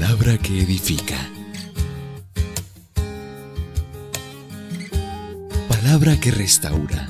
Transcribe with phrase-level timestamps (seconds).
[0.00, 1.18] Palabra que edifica.
[5.68, 7.08] Palabra que restaura.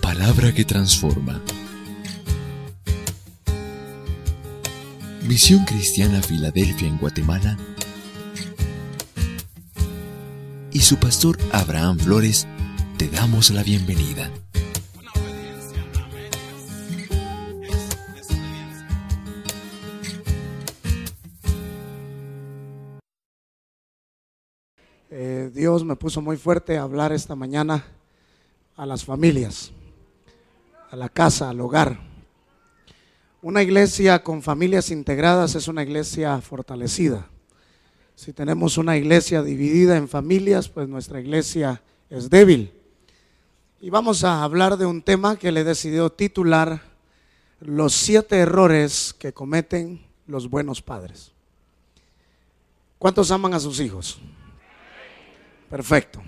[0.00, 1.40] Palabra que transforma.
[5.28, 7.56] Misión Cristiana Filadelfia en Guatemala
[10.72, 12.48] y su pastor Abraham Flores
[12.96, 14.28] te damos la bienvenida.
[25.82, 27.84] Me puso muy fuerte hablar esta mañana
[28.76, 29.72] a las familias,
[30.90, 31.98] a la casa, al hogar.
[33.42, 37.28] Una iglesia con familias integradas es una iglesia fortalecida.
[38.14, 42.72] Si tenemos una iglesia dividida en familias, pues nuestra iglesia es débil.
[43.80, 46.82] Y vamos a hablar de un tema que le he decidido titular
[47.60, 51.32] Los siete errores que cometen los buenos padres.
[52.98, 54.18] ¿Cuántos aman a sus hijos?
[55.68, 56.22] Perfecto.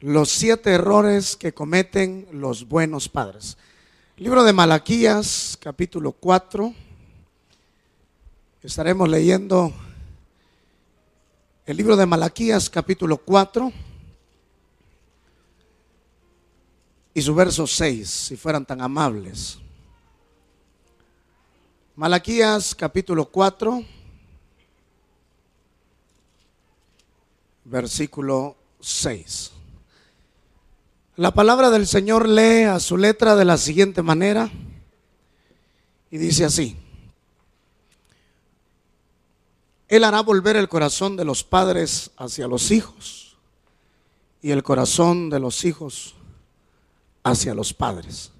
[0.00, 3.56] Los siete errores que cometen los buenos padres.
[4.16, 6.74] Libro de Malaquías, capítulo 4.
[8.62, 9.72] Estaremos leyendo
[11.66, 13.72] el libro de Malaquías, capítulo 4.
[17.14, 19.58] Y su verso 6, si fueran tan amables.
[21.96, 23.84] Malaquías, capítulo 4.
[27.64, 29.52] Versículo 6.
[31.16, 34.50] La palabra del Señor lee a su letra de la siguiente manera
[36.10, 36.76] y dice así.
[39.88, 43.36] Él hará volver el corazón de los padres hacia los hijos
[44.40, 46.14] y el corazón de los hijos
[47.22, 48.32] hacia los padres.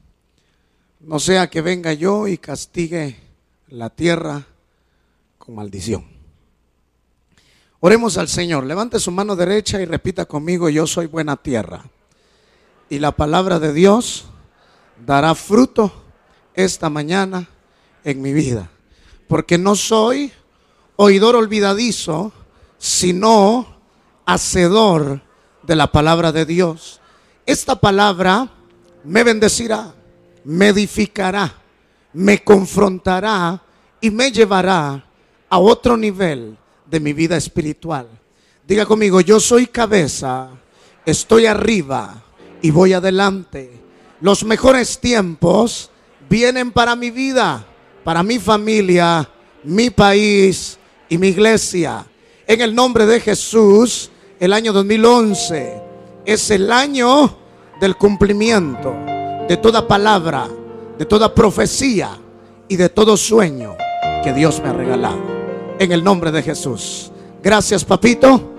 [1.01, 3.21] No sea que venga yo y castigue
[3.69, 4.47] la tierra
[5.37, 6.22] con maldición.
[7.85, 8.65] Oremos al Señor.
[8.65, 11.83] Levante su mano derecha y repita conmigo, yo soy buena tierra.
[12.89, 14.27] Y la palabra de Dios
[15.05, 15.91] dará fruto
[16.55, 17.49] esta mañana
[18.05, 18.71] en mi vida.
[19.27, 20.31] Porque no soy
[20.95, 22.31] oidor olvidadizo,
[22.79, 23.67] sino
[24.27, 25.21] hacedor
[25.65, 27.01] de la palabra de Dios.
[27.47, 28.49] Esta palabra
[29.03, 29.93] me bendecirá,
[30.45, 31.53] me edificará,
[32.13, 33.61] me confrontará
[34.01, 35.05] y me llevará
[35.51, 36.59] a otro nivel
[36.93, 38.07] de mi vida espiritual.
[38.69, 40.51] Diga conmigo, yo soy cabeza,
[41.07, 42.23] estoy arriba
[42.61, 43.81] y voy adelante.
[44.21, 45.91] Los mejores tiempos
[46.29, 47.67] vienen para mi vida,
[48.05, 49.27] para mi familia,
[49.65, 52.07] mi país y mi iglesia.
[52.47, 55.81] En el nombre de Jesús, el año 2011
[56.27, 57.39] es el año
[57.81, 58.95] del cumplimiento
[59.49, 60.47] de toda palabra,
[60.99, 62.19] de toda profecía
[62.69, 63.77] y de todo sueño
[64.23, 65.42] que Dios me ha regalado
[65.79, 67.11] en el nombre de Jesús.
[67.43, 68.53] Gracias, papito,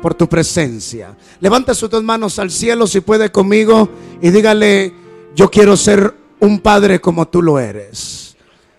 [0.00, 1.16] por tu presencia.
[1.40, 3.88] Levanta sus dos manos al cielo si puede conmigo
[4.20, 4.92] y dígale,
[5.34, 8.36] yo quiero ser un padre como tú lo eres.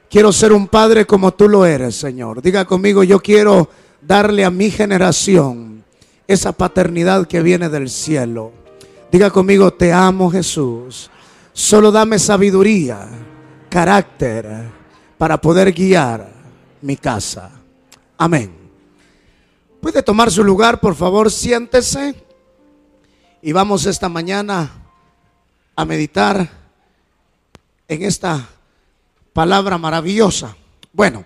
[0.09, 2.41] Quiero ser un padre como tú lo eres, Señor.
[2.41, 3.69] Diga conmigo, yo quiero
[4.01, 5.83] darle a mi generación
[6.27, 8.51] esa paternidad que viene del cielo.
[9.11, 11.09] Diga conmigo, te amo Jesús.
[11.51, 13.07] Solo dame sabiduría,
[13.69, 14.45] carácter
[15.17, 16.31] para poder guiar
[16.81, 17.56] mi casa.
[18.17, 18.51] Amén.
[19.81, 22.15] Puede tomar su lugar, por favor, siéntese.
[23.41, 24.71] Y vamos esta mañana
[25.75, 26.49] a meditar
[27.87, 28.49] en esta
[29.33, 30.57] palabra maravillosa.
[30.91, 31.23] Bueno,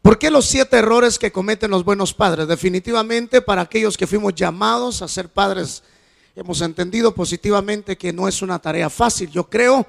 [0.00, 2.48] ¿por qué los siete errores que cometen los buenos padres?
[2.48, 5.82] Definitivamente para aquellos que fuimos llamados a ser padres,
[6.34, 9.30] hemos entendido positivamente que no es una tarea fácil.
[9.30, 9.86] Yo creo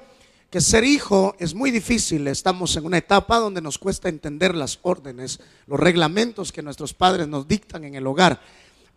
[0.52, 2.28] que ser hijo es muy difícil.
[2.28, 7.26] Estamos en una etapa donde nos cuesta entender las órdenes, los reglamentos que nuestros padres
[7.26, 8.38] nos dictan en el hogar.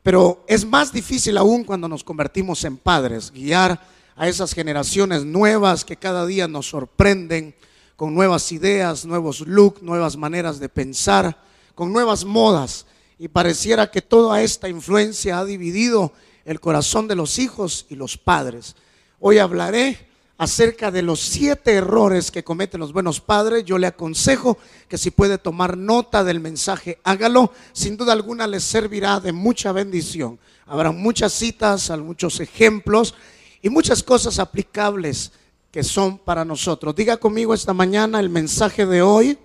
[0.03, 3.81] Pero es más difícil aún cuando nos convertimos en padres, guiar
[4.17, 7.55] a esas generaciones nuevas que cada día nos sorprenden
[7.95, 11.41] con nuevas ideas, nuevos looks, nuevas maneras de pensar,
[11.73, 12.85] con nuevas modas.
[13.17, 16.11] Y pareciera que toda esta influencia ha dividido
[16.43, 18.75] el corazón de los hijos y los padres.
[19.21, 24.57] Hoy hablaré acerca de los siete errores que cometen los buenos padres, yo le aconsejo
[24.87, 27.51] que si puede tomar nota del mensaje, hágalo.
[27.73, 30.39] Sin duda alguna les servirá de mucha bendición.
[30.65, 33.15] Habrá muchas citas, muchos ejemplos
[33.61, 35.31] y muchas cosas aplicables
[35.71, 36.95] que son para nosotros.
[36.95, 39.37] Diga conmigo esta mañana, el mensaje de hoy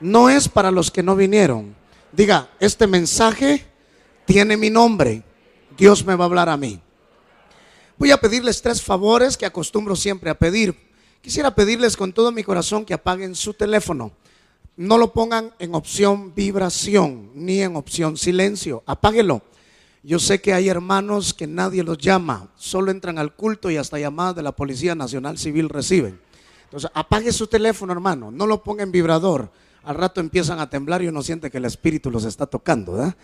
[0.00, 1.74] no es para los que no vinieron.
[2.12, 3.66] Diga, este mensaje
[4.26, 5.22] tiene mi nombre.
[5.76, 6.80] Dios me va a hablar a mí.
[7.96, 10.76] Voy a pedirles tres favores que acostumbro siempre a pedir.
[11.20, 14.12] Quisiera pedirles con todo mi corazón que apaguen su teléfono.
[14.76, 18.82] No lo pongan en opción vibración ni en opción silencio.
[18.86, 19.42] Apáguelo.
[20.02, 23.98] Yo sé que hay hermanos que nadie los llama, solo entran al culto y hasta
[23.98, 26.20] llamadas de la Policía Nacional Civil reciben.
[26.64, 29.50] Entonces, apague su teléfono, hermano, no lo ponga en vibrador.
[29.82, 33.16] Al rato empiezan a temblar y uno siente que el espíritu los está tocando, ¿verdad?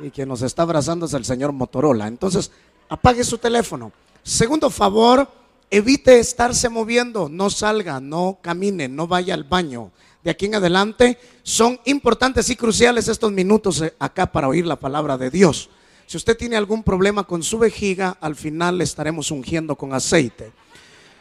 [0.00, 2.08] Y que nos está abrazando es el señor Motorola.
[2.08, 2.50] Entonces,
[2.88, 3.92] apague su teléfono.
[4.24, 5.28] Segundo favor,
[5.70, 9.92] evite estarse moviendo, no salga, no camine, no vaya al baño.
[10.22, 14.76] De aquí en adelante son importantes y cruciales estos minutos eh, acá para oír la
[14.76, 15.68] palabra de Dios.
[16.06, 20.52] Si usted tiene algún problema con su vejiga, al final le estaremos ungiendo con aceite.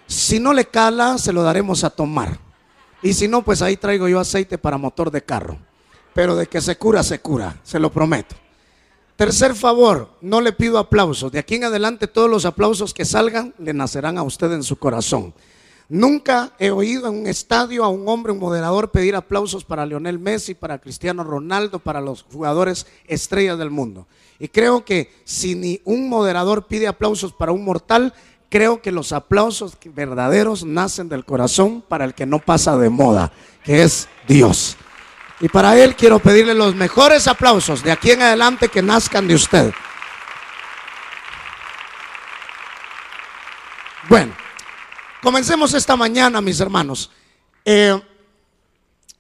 [0.08, 2.40] Si no le cala, se lo daremos a tomar.
[3.02, 5.58] Y si no, pues ahí traigo yo aceite para motor de carro.
[6.14, 8.43] Pero de que se cura, se cura, se lo prometo.
[9.16, 11.32] Tercer favor, no le pido aplausos.
[11.32, 14.78] De aquí en adelante todos los aplausos que salgan le nacerán a usted en su
[14.78, 15.34] corazón.
[15.88, 20.18] Nunca he oído en un estadio a un hombre, un moderador, pedir aplausos para Lionel
[20.18, 24.08] Messi, para Cristiano Ronaldo, para los jugadores estrellas del mundo.
[24.40, 28.14] Y creo que si ni un moderador pide aplausos para un mortal,
[28.50, 33.32] creo que los aplausos verdaderos nacen del corazón para el que no pasa de moda,
[33.64, 34.78] que es Dios.
[35.40, 39.36] Y para Él quiero pedirle los mejores aplausos de aquí en adelante que nazcan de
[39.36, 39.74] usted.
[44.08, 44.36] Bueno,
[45.22, 47.10] comencemos esta mañana, mis hermanos.
[47.66, 48.00] Eh,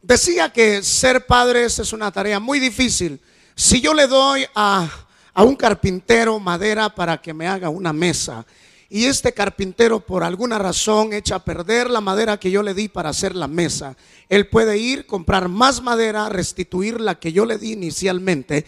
[0.01, 3.19] decía que ser padres es una tarea muy difícil.
[3.55, 4.89] Si yo le doy a,
[5.33, 8.45] a un carpintero madera para que me haga una mesa,
[8.93, 12.89] y este carpintero por alguna razón echa a perder la madera que yo le di
[12.89, 13.97] para hacer la mesa.
[14.29, 18.67] Él puede ir, comprar más madera, restituir la que yo le di inicialmente,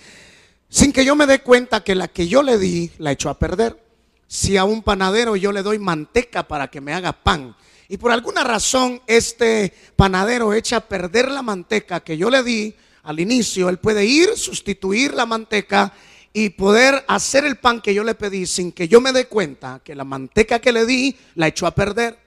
[0.67, 3.37] sin que yo me dé cuenta que la que yo le di la echó a
[3.37, 3.79] perder.
[4.25, 7.55] Si a un panadero yo le doy manteca para que me haga pan,
[7.87, 12.75] y por alguna razón este panadero echa a perder la manteca que yo le di
[13.03, 15.93] al inicio, él puede ir, sustituir la manteca
[16.37, 19.79] y poder hacer el pan que yo le pedí sin que yo me dé cuenta
[19.81, 22.19] que la manteca que le di la echó a perder.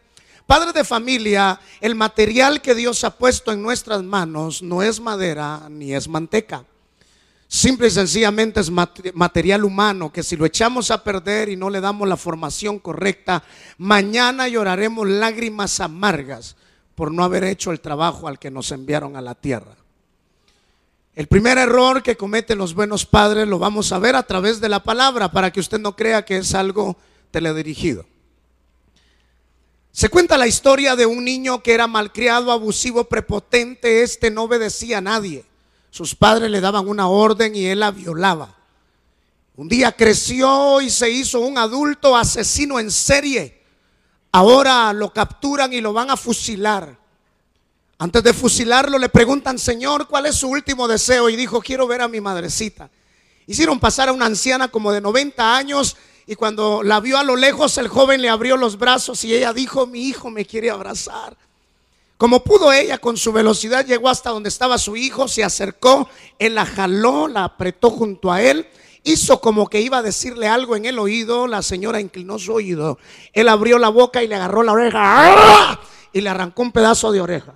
[0.46, 5.68] Padre de familia, el material que Dios ha puesto en nuestras manos no es madera
[5.68, 6.64] ni es manteca.
[7.48, 11.82] Simple y sencillamente es material humano que si lo echamos a perder y no le
[11.82, 13.44] damos la formación correcta,
[13.76, 16.56] mañana lloraremos lágrimas amargas
[16.94, 19.76] por no haber hecho el trabajo al que nos enviaron a la tierra.
[21.18, 24.68] El primer error que cometen los buenos padres lo vamos a ver a través de
[24.68, 26.96] la palabra para que usted no crea que es algo
[27.32, 28.06] teledirigido.
[29.90, 34.04] Se cuenta la historia de un niño que era malcriado, abusivo, prepotente.
[34.04, 35.44] Este no obedecía a nadie.
[35.90, 38.54] Sus padres le daban una orden y él la violaba.
[39.56, 43.60] Un día creció y se hizo un adulto asesino en serie.
[44.30, 46.96] Ahora lo capturan y lo van a fusilar.
[48.00, 51.28] Antes de fusilarlo le preguntan, Señor, ¿cuál es su último deseo?
[51.28, 52.88] Y dijo, quiero ver a mi madrecita.
[53.48, 57.34] Hicieron pasar a una anciana como de 90 años y cuando la vio a lo
[57.34, 61.36] lejos el joven le abrió los brazos y ella dijo, mi hijo me quiere abrazar.
[62.18, 66.08] Como pudo ella con su velocidad llegó hasta donde estaba su hijo, se acercó,
[66.38, 68.68] él la jaló, la apretó junto a él,
[69.02, 72.98] hizo como que iba a decirle algo en el oído, la señora inclinó su oído,
[73.32, 75.80] él abrió la boca y le agarró la oreja ¡ah!
[76.12, 77.54] y le arrancó un pedazo de oreja.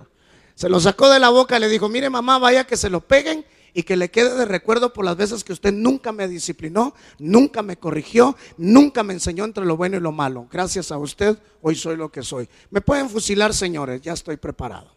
[0.55, 3.01] Se lo sacó de la boca y le dijo, mire mamá, vaya que se lo
[3.01, 6.93] peguen y que le quede de recuerdo por las veces que usted nunca me disciplinó,
[7.17, 10.47] nunca me corrigió, nunca me enseñó entre lo bueno y lo malo.
[10.51, 12.47] Gracias a usted, hoy soy lo que soy.
[12.69, 14.93] Me pueden fusilar, señores, ya estoy preparado.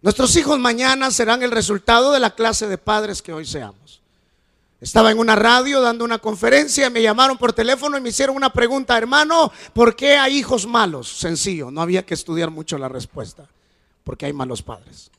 [0.00, 4.00] Nuestros hijos mañana serán el resultado de la clase de padres que hoy seamos.
[4.80, 8.52] Estaba en una radio dando una conferencia, me llamaron por teléfono y me hicieron una
[8.52, 11.08] pregunta, hermano, ¿por qué hay hijos malos?
[11.08, 13.48] Sencillo, no había que estudiar mucho la respuesta
[14.06, 15.10] porque hay malos padres.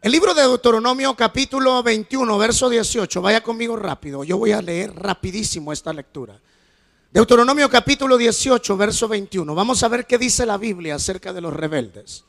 [0.00, 4.94] El libro de Deuteronomio capítulo 21, verso 18, vaya conmigo rápido, yo voy a leer
[4.94, 6.40] rapidísimo esta lectura.
[7.10, 11.52] Deuteronomio capítulo 18, verso 21, vamos a ver qué dice la Biblia acerca de los
[11.52, 12.22] rebeldes.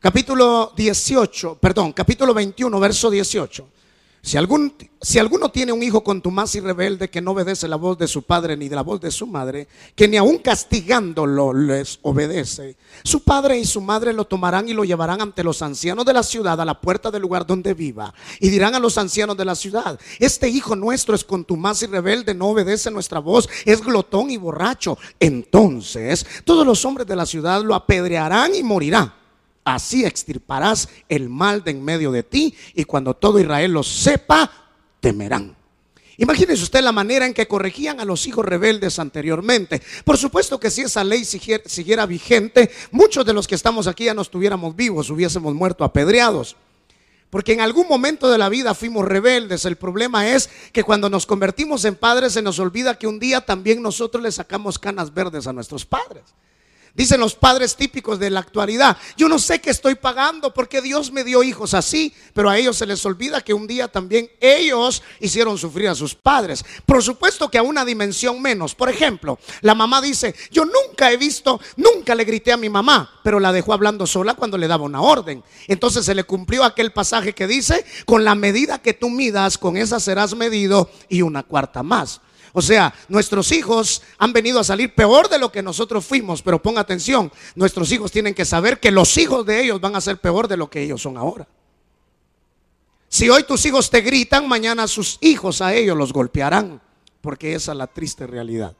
[0.00, 3.68] Capítulo 18, perdón, capítulo 21, verso 18.
[4.22, 7.96] Si, algún, si alguno tiene un hijo contumaz y rebelde que no obedece la voz
[7.96, 11.98] de su padre ni de la voz de su madre, que ni aun castigándolo les
[12.02, 16.12] obedece, su padre y su madre lo tomarán y lo llevarán ante los ancianos de
[16.12, 18.12] la ciudad a la puerta del lugar donde viva.
[18.40, 22.34] Y dirán a los ancianos de la ciudad, este hijo nuestro es contumaz y rebelde,
[22.34, 24.98] no obedece nuestra voz, es glotón y borracho.
[25.18, 29.19] Entonces todos los hombres de la ciudad lo apedrearán y morirá.
[29.74, 34.50] Así extirparás el mal de en medio de ti y cuando todo Israel lo sepa,
[34.98, 35.56] temerán.
[36.16, 39.80] Imagínese usted la manera en que corregían a los hijos rebeldes anteriormente.
[40.04, 44.12] Por supuesto que si esa ley siguiera, vigente, muchos de los que estamos aquí ya
[44.12, 46.56] no estuviéramos vivos, hubiésemos muerto apedreados.
[47.30, 49.64] Porque en algún momento de la vida fuimos rebeldes.
[49.64, 53.40] El problema es que cuando nos convertimos en padres se nos olvida que un día
[53.40, 56.24] también nosotros le sacamos canas verdes a nuestros padres.
[57.00, 61.10] Dicen los padres típicos de la actualidad, yo no sé qué estoy pagando porque Dios
[61.10, 65.02] me dio hijos así, pero a ellos se les olvida que un día también ellos
[65.18, 66.62] hicieron sufrir a sus padres.
[66.84, 68.74] Por supuesto que a una dimensión menos.
[68.74, 73.18] Por ejemplo, la mamá dice, yo nunca he visto, nunca le grité a mi mamá,
[73.24, 75.42] pero la dejó hablando sola cuando le daba una orden.
[75.68, 79.78] Entonces se le cumplió aquel pasaje que dice, con la medida que tú midas, con
[79.78, 82.20] esa serás medido y una cuarta más.
[82.52, 86.60] O sea, nuestros hijos han venido a salir peor de lo que nosotros fuimos, pero
[86.60, 90.18] ponga atención, nuestros hijos tienen que saber que los hijos de ellos van a ser
[90.18, 91.46] peor de lo que ellos son ahora.
[93.08, 96.80] Si hoy tus hijos te gritan, mañana sus hijos a ellos los golpearán,
[97.20, 98.76] porque esa es la triste realidad.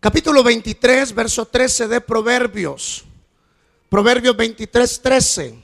[0.00, 3.04] Capítulo 23, verso 13 de Proverbios.
[3.88, 5.62] Proverbios 23, 13.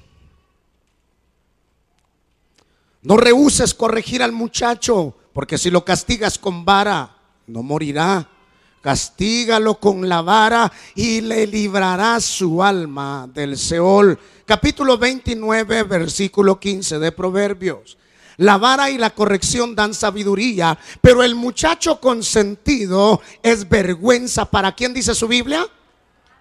[3.02, 8.28] No rehuses corregir al muchacho porque si lo castigas con vara, no morirá.
[8.80, 14.18] Castígalo con la vara y le librará su alma del Seol.
[14.44, 17.96] Capítulo 29, versículo 15 de Proverbios.
[18.38, 24.50] La vara y la corrección dan sabiduría, pero el muchacho consentido es vergüenza.
[24.50, 25.64] ¿Para quién dice su Biblia?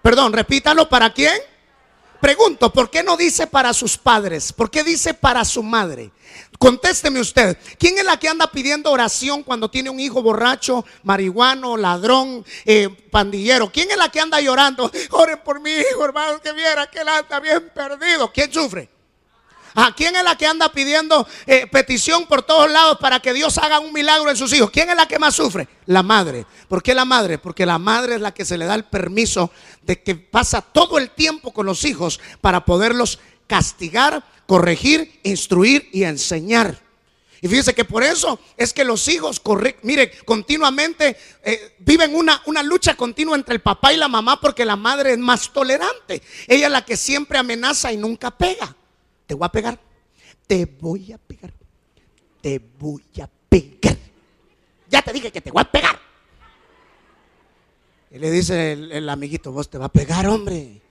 [0.02, 1.34] Perdón, repítalo, ¿para quién?
[2.20, 4.52] Pregunto, ¿por qué no dice para sus padres?
[4.52, 6.12] ¿Por qué dice para su madre?
[6.62, 11.76] Contésteme usted, ¿quién es la que anda pidiendo oración cuando tiene un hijo borracho, marihuano,
[11.76, 13.72] ladrón, eh, pandillero?
[13.72, 14.88] ¿Quién es la que anda llorando?
[15.10, 18.30] Oren por mi hijo, hermano, que viera que él anda bien perdido.
[18.32, 18.88] ¿Quién sufre?
[19.74, 23.58] ¿A quién es la que anda pidiendo eh, petición por todos lados para que Dios
[23.58, 24.70] haga un milagro en sus hijos?
[24.70, 25.66] ¿Quién es la que más sufre?
[25.86, 26.46] La madre.
[26.68, 27.38] ¿Por qué la madre?
[27.38, 29.50] Porque la madre es la que se le da el permiso
[29.82, 36.04] de que pasa todo el tiempo con los hijos para poderlos castigar, corregir, instruir y
[36.04, 36.80] enseñar.
[37.40, 39.42] Y fíjese que por eso es que los hijos,
[39.82, 44.64] mire, continuamente eh, viven una, una lucha continua entre el papá y la mamá porque
[44.64, 46.22] la madre es más tolerante.
[46.46, 48.76] Ella es la que siempre amenaza y nunca pega
[49.32, 49.78] te voy a pegar,
[50.46, 51.52] te voy a pegar,
[52.42, 53.96] te voy a pegar.
[54.90, 55.98] Ya te dije que te voy a pegar.
[58.10, 60.81] Y le dice el, amiguito, vos te va a pegar, hombre.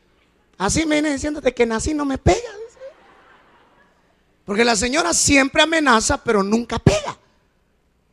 [0.62, 2.52] Así me viene diciéndote que nací no me pega.
[4.46, 7.18] Porque la señora siempre amenaza, pero nunca pega.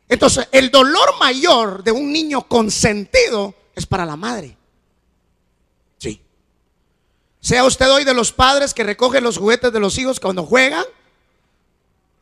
[0.08, 4.56] Entonces, el dolor mayor de un niño consentido es para la madre.
[7.40, 10.84] Sea usted hoy de los padres que recogen los juguetes de los hijos cuando juegan,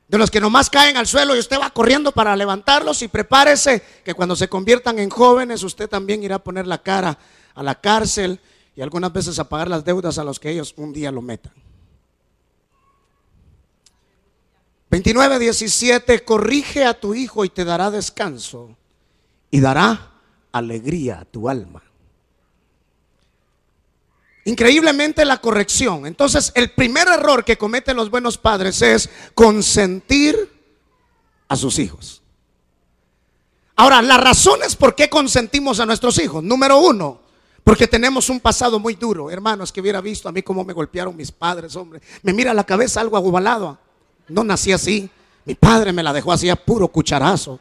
[0.09, 3.81] de los que nomás caen al suelo y usted va corriendo para levantarlos y prepárese
[4.05, 7.17] que cuando se conviertan en jóvenes usted también irá a poner la cara
[7.55, 8.41] a la cárcel
[8.77, 11.55] y algunas veces a pagar las deudas a los que ellos un día lo metan.
[14.91, 18.77] 29, 17, corrige a tu hijo y te dará descanso
[19.51, 20.13] y dará
[20.53, 21.83] alegría a tu alma.
[24.45, 26.07] Increíblemente la corrección.
[26.07, 30.53] Entonces, el primer error que cometen los buenos padres es consentir
[31.49, 32.23] a sus hijos.
[33.75, 36.45] Ahora, las razones por qué consentimos a nuestros hijos.
[36.45, 37.26] Número uno,
[37.67, 39.29] porque tenemos un pasado muy duro.
[39.29, 42.01] Hermanos, que hubiera visto a mí cómo me golpearon mis padres, hombre.
[42.23, 43.77] Me mira la cabeza algo agubalado.
[44.29, 45.11] No nací así.
[45.45, 47.59] Mi padre me la dejó así a puro cucharazo.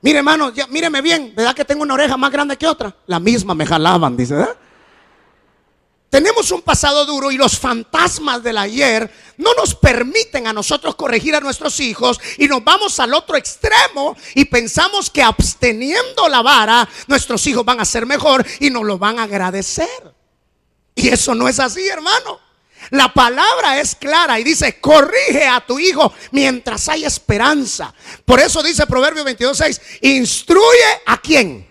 [0.00, 2.96] Mire, hermano, ya, míreme bien, ¿verdad que tengo una oreja más grande que otra?
[3.08, 4.56] La misma me jalaban, dice, ¿verdad?
[6.12, 11.34] Tenemos un pasado duro y los fantasmas del ayer no nos permiten a nosotros corregir
[11.34, 16.86] a nuestros hijos y nos vamos al otro extremo y pensamos que absteniendo la vara
[17.06, 19.88] nuestros hijos van a ser mejor y nos lo van a agradecer.
[20.94, 22.40] Y eso no es así, hermano.
[22.90, 27.94] La palabra es clara y dice, corrige a tu hijo mientras hay esperanza.
[28.26, 31.66] Por eso dice Proverbio 22.6, instruye a quién.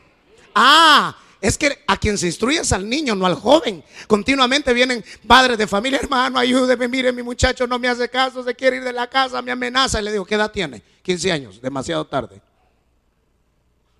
[0.55, 3.83] Ah, es que a quien se instruye es al niño, no al joven.
[4.05, 8.53] Continuamente vienen padres de familia, hermano, ayúdeme, mire, mi muchacho no me hace caso, se
[8.53, 9.99] quiere ir de la casa, me amenaza.
[9.99, 10.83] Y le digo, ¿qué edad tiene?
[11.01, 12.39] 15 años, demasiado tarde.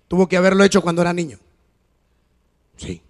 [0.06, 1.40] Tuvo que haberlo hecho cuando era niño.
[2.76, 3.02] Sí.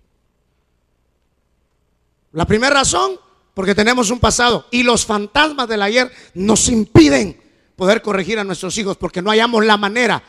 [2.33, 3.21] La primera razón,
[3.53, 7.39] porque tenemos un pasado y los fantasmas del ayer nos impiden
[7.77, 10.23] poder corregir a nuestros hijos porque no hallamos la manera,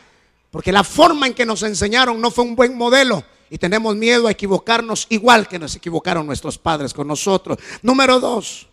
[0.50, 4.26] porque la forma en que nos enseñaron no fue un buen modelo y tenemos miedo
[4.26, 7.58] a equivocarnos igual que nos equivocaron nuestros padres con nosotros.
[7.82, 8.66] Número dos,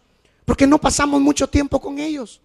[0.45, 2.41] porque no pasamos mucho tiempo con ellos.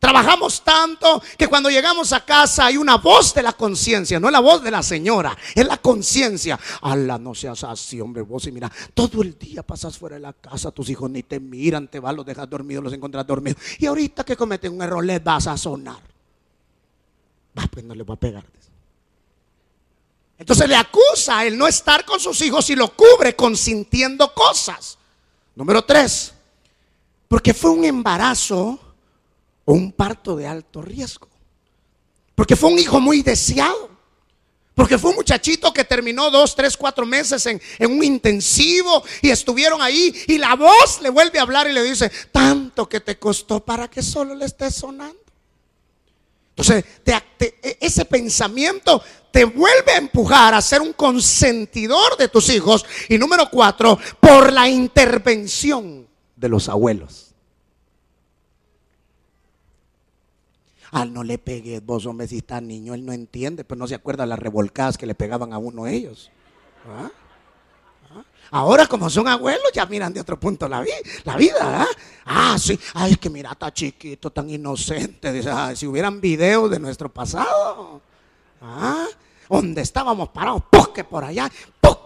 [0.00, 4.32] Trabajamos tanto que cuando llegamos a casa hay una voz de la conciencia, no es
[4.32, 6.58] la voz de la señora, es la conciencia.
[6.80, 10.32] Ala, no seas así, hombre, vos y mira, todo el día pasas fuera de la
[10.32, 13.60] casa, tus hijos ni te miran, te vas, los dejas dormidos, los encuentras dormidos.
[13.78, 16.00] Y ahorita que cometen un error, les vas a sonar.
[17.58, 18.44] Va, pues no les va a pegar.
[20.40, 24.96] Entonces le acusa el no estar con sus hijos y lo cubre consintiendo cosas.
[25.54, 26.32] Número tres,
[27.28, 28.80] porque fue un embarazo
[29.66, 31.28] o un parto de alto riesgo.
[32.34, 33.90] Porque fue un hijo muy deseado.
[34.74, 39.28] Porque fue un muchachito que terminó dos, tres, cuatro meses en, en, un intensivo y
[39.28, 43.18] estuvieron ahí y la voz le vuelve a hablar y le dice, tanto que te
[43.18, 45.20] costó para que solo le estés sonando.
[46.56, 46.84] Entonces,
[47.38, 52.84] e, ese pensamiento te vuelve a empujar a ser un consentidor de tus hijos.
[53.08, 56.06] Y número cuatro, por la intervención
[56.36, 57.30] de los abuelos.
[60.92, 63.94] Ah, no le pegues vos, hombre, si está niño, él no entiende, pero no se
[63.94, 66.30] acuerda las revolcadas que le pegaban a uno ellos.
[66.88, 67.10] ¿Ah?
[68.10, 68.24] ¿Ah?
[68.50, 70.84] Ahora como son abuelos ya miran de otro punto la,
[71.24, 71.86] la vida.
[72.26, 72.56] ¿ah?
[72.58, 75.42] sí, ay, que mira, está chiquito, tan inocente.
[75.76, 78.00] Si hubieran videos de nuestro pasado.
[78.60, 79.06] ¿Ah?
[79.50, 80.62] Donde estábamos parados,
[80.94, 81.50] que por allá,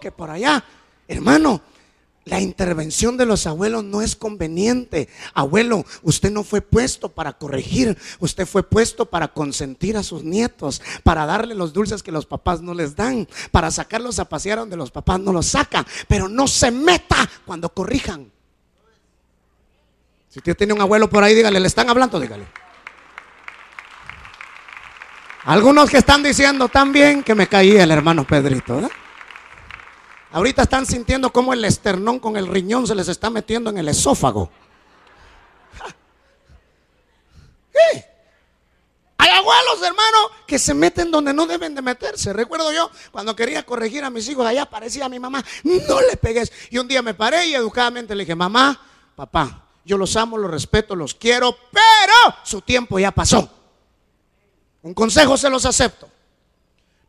[0.01, 0.63] que por allá.
[1.07, 1.61] Hermano,
[2.25, 5.07] la intervención de los abuelos no es conveniente.
[5.33, 10.81] Abuelo, usted no fue puesto para corregir, usted fue puesto para consentir a sus nietos,
[11.03, 14.75] para darle los dulces que los papás no les dan, para sacarlos a pasear donde
[14.75, 18.31] los papás no los sacan, pero no se meta cuando corrijan.
[20.29, 22.64] Si usted tiene un abuelo por ahí, dígale, le están hablando, dígale.
[25.45, 28.89] Algunos que están diciendo también que me caí el hermano Pedrito, ¿verdad?
[30.31, 33.87] Ahorita están sintiendo como el esternón con el riñón se les está metiendo en el
[33.87, 34.49] esófago.
[39.17, 42.33] Hay abuelos, hermano, que se meten donde no deben de meterse.
[42.33, 46.51] Recuerdo yo cuando quería corregir a mis hijos, allá aparecía mi mamá, no le pegues.
[46.71, 48.81] Y un día me paré y educadamente le dije, mamá,
[49.15, 53.47] papá, yo los amo, los respeto, los quiero, pero su tiempo ya pasó.
[54.85, 56.07] Un consejo se los acepto.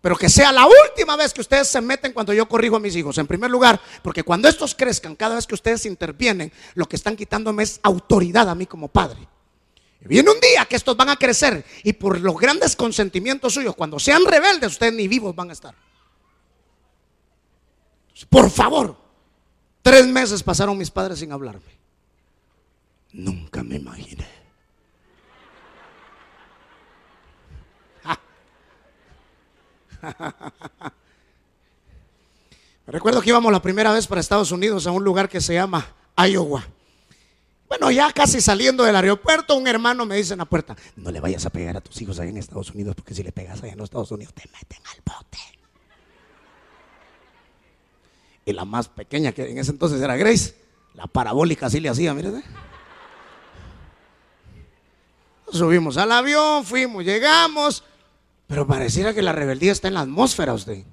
[0.01, 2.97] Pero que sea la última vez que ustedes se meten cuando yo corrijo a mis
[2.97, 3.19] hijos.
[3.19, 7.17] En primer lugar, porque cuando estos crezcan, cada vez que ustedes intervienen, lo que están
[7.17, 9.29] quitándome es autoridad a mí como padre.
[10.01, 13.99] viene un día que estos van a crecer y por los grandes consentimientos suyos, cuando
[13.99, 15.75] sean rebeldes, ustedes ni vivos van a estar.
[18.31, 18.97] Por favor,
[19.83, 21.77] tres meses pasaron mis padres sin hablarme.
[23.13, 24.36] Nunca me imaginé
[32.87, 35.87] recuerdo que íbamos la primera vez para Estados Unidos a un lugar que se llama
[36.17, 36.65] Iowa.
[37.69, 41.21] Bueno, ya casi saliendo del aeropuerto, un hermano me dice en la puerta, no le
[41.21, 43.73] vayas a pegar a tus hijos allá en Estados Unidos, porque si le pegas allá
[43.73, 45.39] en los Estados Unidos te meten al bote.
[48.45, 50.55] Y la más pequeña, que en ese entonces era Grace,
[50.95, 52.45] la parabólica así le hacía, miren.
[55.53, 57.83] Subimos al avión, fuimos, llegamos.
[58.47, 60.85] Pero pareciera que la rebeldía está en la atmósfera usted.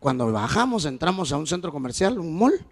[0.00, 2.64] Cuando bajamos, entramos a un centro comercial, un mall,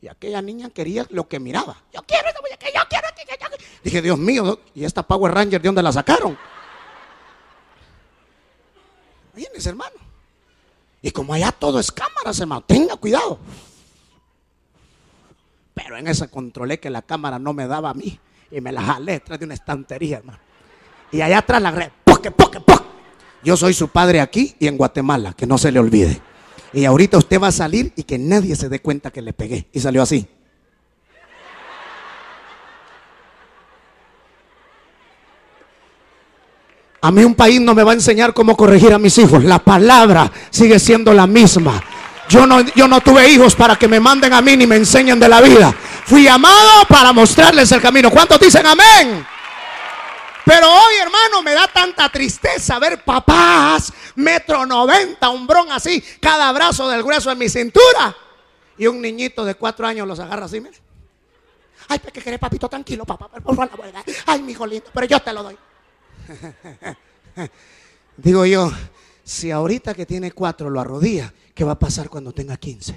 [0.00, 1.82] y aquella niña quería lo que miraba.
[1.92, 3.46] Yo quiero que yo quiero, que yo
[3.82, 6.36] Dije, Dios mío, ¿y esta Power Ranger de dónde la sacaron?
[9.34, 9.96] Vienes, hermano.
[11.02, 13.38] Y como allá todo es cámara, hermano, tenga cuidado.
[15.74, 18.18] Pero en esa controlé que la cámara no me daba a mí.
[18.50, 20.38] Y me la jalé detrás de una estantería, hermano.
[21.10, 22.73] Y allá atrás la red, poque, poque, poque.
[23.44, 26.20] Yo soy su padre aquí y en Guatemala, que no se le olvide.
[26.72, 29.68] Y ahorita usted va a salir y que nadie se dé cuenta que le pegué.
[29.72, 30.26] Y salió así.
[37.02, 39.44] A mí un país no me va a enseñar cómo corregir a mis hijos.
[39.44, 41.84] La palabra sigue siendo la misma.
[42.30, 45.20] Yo no, yo no tuve hijos para que me manden a mí ni me enseñen
[45.20, 45.74] de la vida.
[46.06, 48.10] Fui llamado para mostrarles el camino.
[48.10, 49.33] ¿Cuántos dicen amén?
[50.44, 56.88] Pero hoy, hermano, me da tanta tristeza ver papás, metro noventa, bron así, cada brazo
[56.88, 58.14] del grueso en mi cintura.
[58.76, 60.76] Y un niñito de cuatro años los agarra así, mire.
[61.88, 62.68] Ay, ¿qué querés, papito?
[62.68, 63.28] Tranquilo, papá.
[63.28, 63.70] Por favor,
[64.26, 65.56] Ay, mi hijo lindo, pero yo te lo doy.
[68.16, 68.70] Digo yo,
[69.22, 72.94] si ahorita que tiene cuatro lo arrodilla, ¿qué va a pasar cuando tenga quince?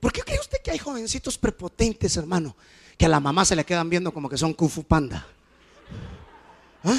[0.00, 2.54] ¿Por qué cree usted que hay jovencitos prepotentes, hermano?
[2.96, 5.26] Que a la mamá se le quedan viendo como que son Kung Panda.
[6.84, 6.98] ¿Ah?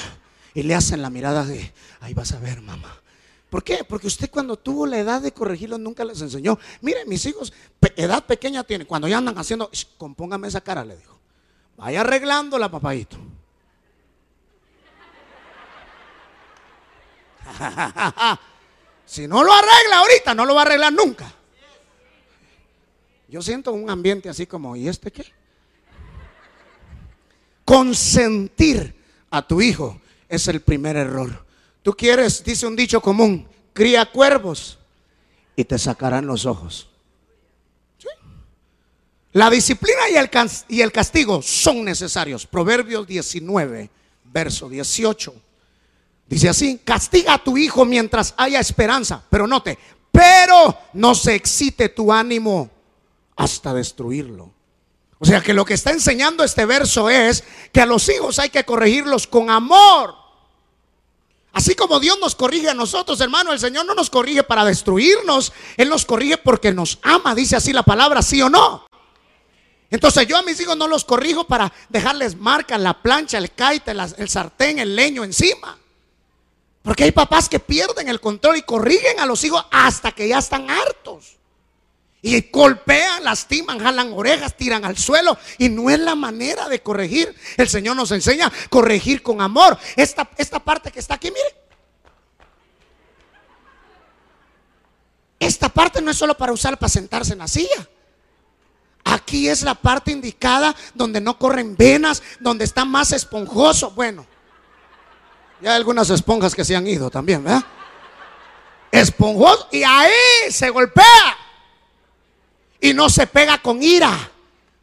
[0.54, 3.02] Y le hacen la mirada de, ahí vas a ver, mamá.
[3.50, 3.84] ¿Por qué?
[3.84, 6.58] Porque usted cuando tuvo la edad de corregirlo nunca les enseñó.
[6.82, 7.54] Mire, mis hijos,
[7.96, 11.20] edad pequeña tienen, cuando ya andan haciendo, compóngame esa cara, le dijo.
[11.78, 13.18] Vaya arreglándola, papadito.
[19.06, 21.32] si no lo arregla ahorita, no lo va a arreglar nunca.
[23.28, 25.35] Yo siento un ambiente así como, ¿y este qué?
[27.66, 28.96] Consentir
[29.32, 30.00] a tu hijo
[30.30, 31.46] es el primer error.
[31.82, 34.78] Tú quieres, dice un dicho común, cría cuervos
[35.56, 36.90] y te sacarán los ojos.
[39.34, 40.30] La disciplina y el,
[40.70, 42.48] y el castigo son necesarios.
[42.48, 43.90] Proverbios 19,
[44.32, 45.36] verso 18.
[46.28, 49.22] Dice así, castiga a tu hijo mientras haya esperanza.
[49.30, 49.78] Pero note,
[50.10, 52.70] pero no se excite tu ánimo
[53.36, 54.55] hasta destruirlo.
[55.20, 58.50] O sea que lo que está enseñando este verso es que a los hijos hay
[58.50, 60.16] que corregirlos con amor.
[61.54, 65.54] Así como Dios nos corrige a nosotros, hermano, el Señor no nos corrige para destruirnos,
[65.78, 68.86] Él nos corrige porque nos ama, dice así la palabra, sí o no.
[69.90, 73.92] Entonces yo a mis hijos no los corrijo para dejarles marca la plancha, el caite,
[73.92, 75.78] el sartén, el leño encima.
[76.82, 80.40] Porque hay papás que pierden el control y corrigen a los hijos hasta que ya
[80.40, 81.38] están hartos.
[82.28, 85.38] Y golpean, lastiman, jalan orejas, tiran al suelo.
[85.60, 87.36] Y no es la manera de corregir.
[87.56, 89.78] El Señor nos enseña corregir con amor.
[89.96, 91.56] Esta, esta parte que está aquí, mire.
[95.38, 97.88] Esta parte no es solo para usar para sentarse en la silla.
[99.04, 103.92] Aquí es la parte indicada donde no corren venas, donde está más esponjoso.
[103.92, 104.26] Bueno,
[105.62, 107.64] ya hay algunas esponjas que se han ido también, ¿verdad?
[108.92, 110.10] Esponjoso y ahí
[110.50, 111.45] se golpea
[112.86, 114.16] y no se pega con ira,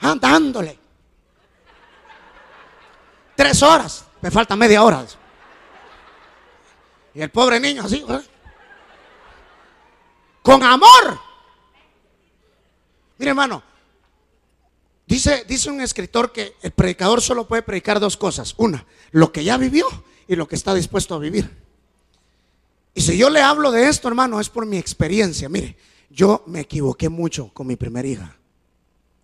[0.01, 0.77] andándole.
[3.37, 5.07] Tres horas, me falta media hora.
[7.15, 8.25] Y el pobre niño así, ¿verdad?
[10.43, 11.21] con amor.
[13.19, 13.63] Mire, hermano,
[15.07, 18.55] Dice, dice un escritor que el predicador solo puede predicar dos cosas.
[18.57, 19.85] Una, lo que ya vivió
[20.27, 21.51] y lo que está dispuesto a vivir.
[22.95, 25.49] Y si yo le hablo de esto, hermano, es por mi experiencia.
[25.51, 25.77] Mire,
[26.13, 28.37] yo me equivoqué mucho con mi primera hija.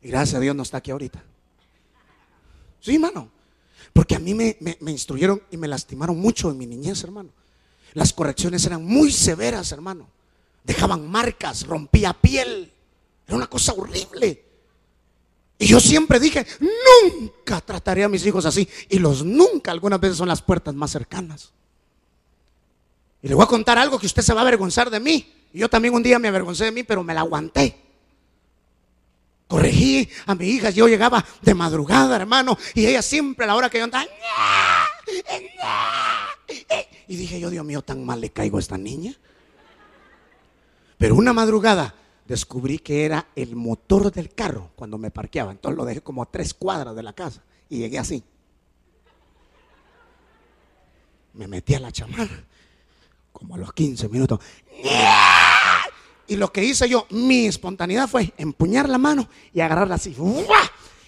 [0.01, 1.23] Y gracias a Dios no está aquí ahorita.
[2.81, 3.31] Sí, hermano.
[3.93, 7.31] Porque a mí me, me instruyeron y me lastimaron mucho en mi niñez, hermano.
[7.95, 10.09] Las correcciones eran muy severas, hermano.
[10.65, 12.73] Dejaban marcas, rompía piel.
[13.27, 14.45] Era una cosa horrible.
[15.59, 18.69] Y yo siempre dije, nunca trataré a mis hijos así.
[18.89, 21.53] Y los nunca algunas veces son las puertas más cercanas.
[23.21, 25.35] Y le voy a contar algo que usted se va a avergonzar de mí.
[25.53, 27.77] Yo también un día me avergoncé de mí, pero me la aguanté.
[29.47, 33.71] Corregí a mi hija, yo llegaba de madrugada, hermano, y ella siempre a la hora
[33.71, 34.07] que yo andaba,
[37.07, 39.17] y dije yo, Dios mío, tan mal le caigo a esta niña.
[40.99, 41.95] Pero una madrugada
[42.27, 45.53] descubrí que era el motor del carro cuando me parqueaba.
[45.53, 48.23] Entonces lo dejé como a tres cuadras de la casa y llegué así.
[51.33, 52.45] Me metí a la chamana
[53.33, 54.41] como a los 15 minutos.
[56.27, 60.15] Y lo que hice yo, mi espontaneidad fue empuñar la mano y agarrarla así.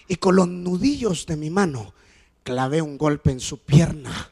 [0.09, 1.93] Y con los nudillos de mi mano
[2.43, 4.31] clavé un golpe en su pierna.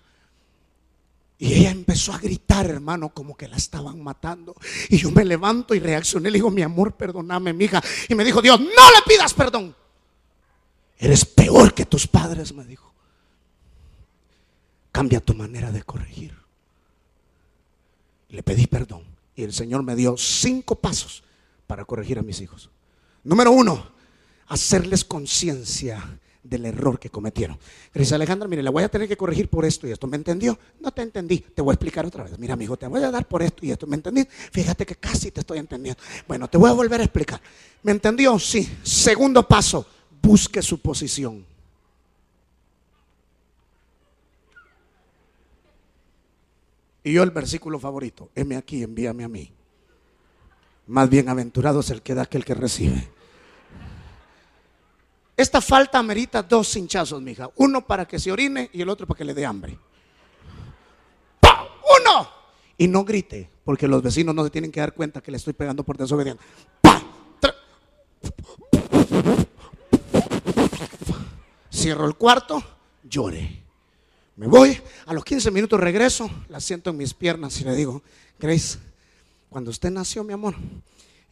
[1.40, 4.56] Y ella empezó a gritar, hermano, como que la estaban matando.
[4.88, 6.30] Y yo me levanto y reaccioné.
[6.30, 7.82] Le digo, mi amor, perdóname, mi hija.
[8.08, 9.76] Y me dijo, Dios, no le pidas perdón.
[10.98, 12.92] Eres peor que tus padres, me dijo.
[14.90, 16.36] Cambia tu manera de corregir.
[18.30, 19.17] Le pedí perdón.
[19.38, 21.22] Y el Señor me dio cinco pasos
[21.68, 22.70] para corregir a mis hijos.
[23.22, 23.86] Número uno,
[24.48, 27.56] hacerles conciencia del error que cometieron.
[27.94, 30.08] Gracias Alejandra, mire, la voy a tener que corregir por esto y esto.
[30.08, 30.58] ¿Me entendió?
[30.80, 31.38] No te entendí.
[31.38, 32.36] Te voy a explicar otra vez.
[32.36, 33.86] Mira, amigo, te voy a dar por esto y esto.
[33.86, 34.26] ¿Me entendí?
[34.28, 36.02] Fíjate que casi te estoy entendiendo.
[36.26, 37.40] Bueno, te voy a volver a explicar.
[37.84, 38.40] ¿Me entendió?
[38.40, 38.68] Sí.
[38.82, 39.86] Segundo paso,
[40.20, 41.46] busque su posición.
[47.08, 49.50] Y yo el versículo favorito, heme aquí, envíame a mí.
[50.88, 53.08] Más bienaventurado es el que da que el que recibe.
[55.34, 57.48] Esta falta amerita dos hinchazos, mija.
[57.56, 59.78] Uno para que se orine y el otro para que le dé hambre.
[61.40, 62.28] ¡Uno!
[62.76, 65.54] Y no grite, porque los vecinos no se tienen que dar cuenta que le estoy
[65.54, 66.46] pegando por desobediencia.
[71.72, 72.62] Cierro el cuarto,
[73.02, 73.67] llore.
[74.38, 78.04] Me voy, a los 15 minutos regreso, la siento en mis piernas y le digo,
[78.38, 78.78] Grace,
[79.50, 80.54] cuando usted nació, mi amor,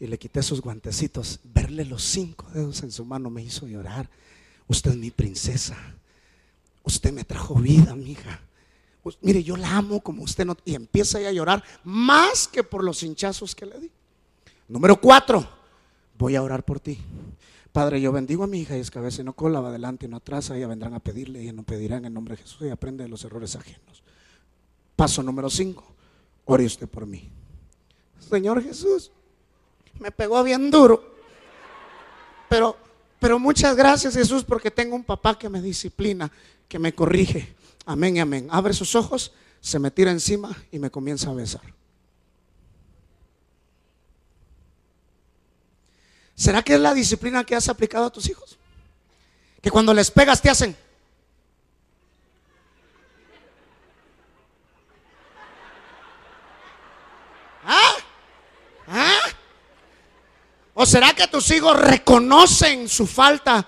[0.01, 1.39] y le quité sus guantecitos.
[1.45, 4.11] Verle los cinco dedos en su mano me hizo llorar.
[4.67, 5.77] Usted es mi princesa.
[6.83, 8.41] Usted me trajo vida, mija.
[9.21, 10.57] Mire, yo la amo como usted no.
[10.65, 13.91] Y empieza a llorar más que por los hinchazos que le di.
[14.67, 15.49] Número cuatro,
[16.19, 16.99] voy a orar por ti.
[17.77, 20.09] Padre, yo bendigo a mi hija y es cabeza y no cola, va adelante y
[20.09, 20.49] no atrás.
[20.49, 23.23] Ella vendrán a pedirle, y no pedirá en nombre de Jesús y aprende de los
[23.23, 24.03] errores ajenos.
[24.97, 25.85] Paso número 5.
[26.47, 27.29] Ore usted por mí.
[28.19, 29.11] Señor Jesús,
[30.01, 31.05] me pegó bien duro.
[32.49, 32.79] Pero,
[33.21, 36.33] pero muchas gracias Jesús porque tengo un papá que me disciplina,
[36.69, 37.55] que me corrige.
[37.85, 38.49] Amén y amén.
[38.53, 41.75] Abre sus ojos, se me tira encima y me comienza a besar.
[46.37, 48.59] ¿Será que es la disciplina que has aplicado a tus hijos?
[49.61, 50.77] Que cuando les pegas te hacen.
[57.65, 57.93] ¿Ah?
[58.87, 59.19] ¿Ah?
[60.75, 63.67] ¿O será que tus hijos reconocen su falta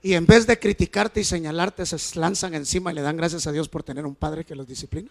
[0.00, 3.52] y en vez de criticarte y señalarte se lanzan encima y le dan gracias a
[3.52, 5.10] Dios por tener un padre que los disciplina?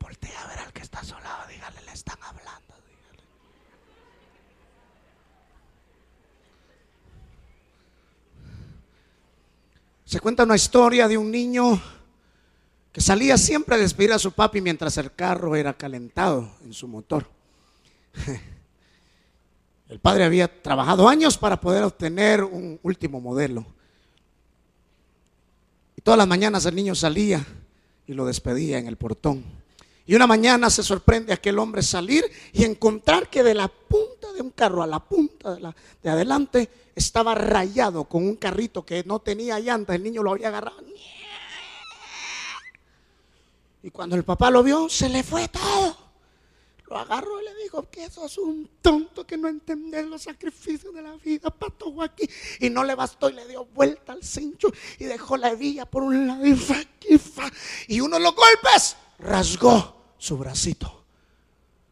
[0.00, 2.74] Voltea a ver al que está a su lado, dígale, le están hablando.
[2.86, 3.22] dígale.
[10.08, 11.78] Se cuenta una historia de un niño
[12.90, 16.88] que salía siempre a despedir a su papi mientras el carro era calentado en su
[16.88, 17.26] motor.
[19.90, 23.66] El padre había trabajado años para poder obtener un último modelo.
[25.94, 27.44] Y todas las mañanas el niño salía
[28.06, 29.44] y lo despedía en el portón.
[30.08, 34.40] Y una mañana se sorprende aquel hombre salir y encontrar que de la punta de
[34.40, 39.04] un carro a la punta de, la, de adelante estaba rayado con un carrito que
[39.04, 39.96] no tenía llantas.
[39.96, 40.82] El niño lo había agarrado.
[43.82, 45.94] Y cuando el papá lo vio, se le fue todo.
[46.86, 51.02] Lo agarró y le dijo que sos un tonto que no entendés los sacrificios de
[51.02, 52.26] la vida, pato aquí.
[52.60, 56.02] Y no le bastó y le dio vuelta al cincho y dejó la hebilla por
[56.02, 56.44] un lado.
[57.88, 61.04] Y uno de los golpes rasgó su bracito.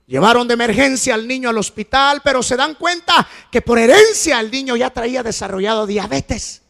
[0.07, 4.51] Llevaron de emergencia al niño al hospital, pero se dan cuenta que por herencia el
[4.51, 6.62] niño ya traía desarrollado diabetes.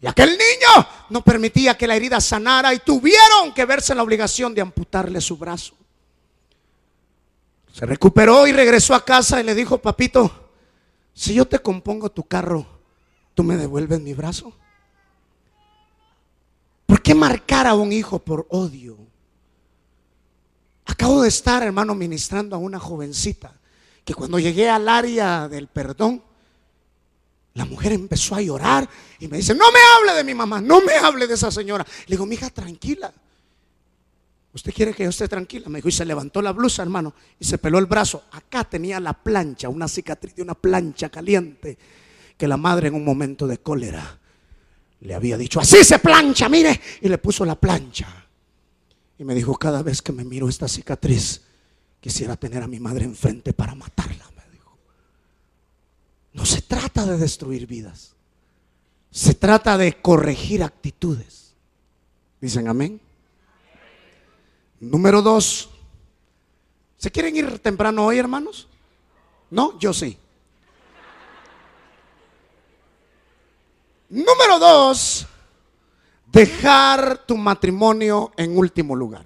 [0.00, 4.54] Y aquel niño no permitía que la herida sanara y tuvieron que verse la obligación
[4.54, 5.74] de amputarle su brazo.
[7.72, 10.50] Se recuperó y regresó a casa y le dijo, papito,
[11.14, 12.66] si yo te compongo tu carro,
[13.34, 14.52] ¿tú me devuelves mi brazo?
[16.86, 18.97] ¿Por qué marcar a un hijo por odio?
[20.88, 23.52] Acabo de estar, hermano, ministrando a una jovencita
[24.04, 26.22] que cuando llegué al área del perdón,
[27.52, 28.88] la mujer empezó a llorar
[29.20, 31.86] y me dice, no me hable de mi mamá, no me hable de esa señora.
[32.06, 33.12] Le digo, mija, tranquila.
[34.54, 35.68] ¿Usted quiere que yo esté tranquila?
[35.68, 38.24] Me dijo, y se levantó la blusa, hermano, y se peló el brazo.
[38.32, 41.76] Acá tenía la plancha, una cicatriz de una plancha caliente,
[42.38, 44.18] que la madre en un momento de cólera
[45.00, 48.27] le había dicho, así se plancha, mire, y le puso la plancha.
[49.18, 51.42] Y me dijo, cada vez que me miro esta cicatriz,
[52.00, 54.78] quisiera tener a mi madre enfrente para matarla, me dijo.
[56.32, 58.14] No se trata de destruir vidas,
[59.10, 61.54] se trata de corregir actitudes.
[62.40, 63.00] Dicen amén.
[64.80, 65.70] Número dos.
[66.96, 68.68] ¿Se quieren ir temprano hoy, hermanos?
[69.50, 70.16] No, yo sí.
[74.08, 75.26] Número dos,
[76.38, 79.24] dejar tu matrimonio en último lugar.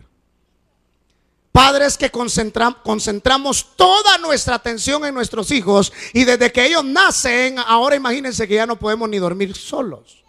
[1.53, 7.96] Padres que concentramos toda nuestra atención en nuestros hijos y desde que ellos nacen, ahora
[7.96, 10.25] imagínense que ya no podemos ni dormir solos.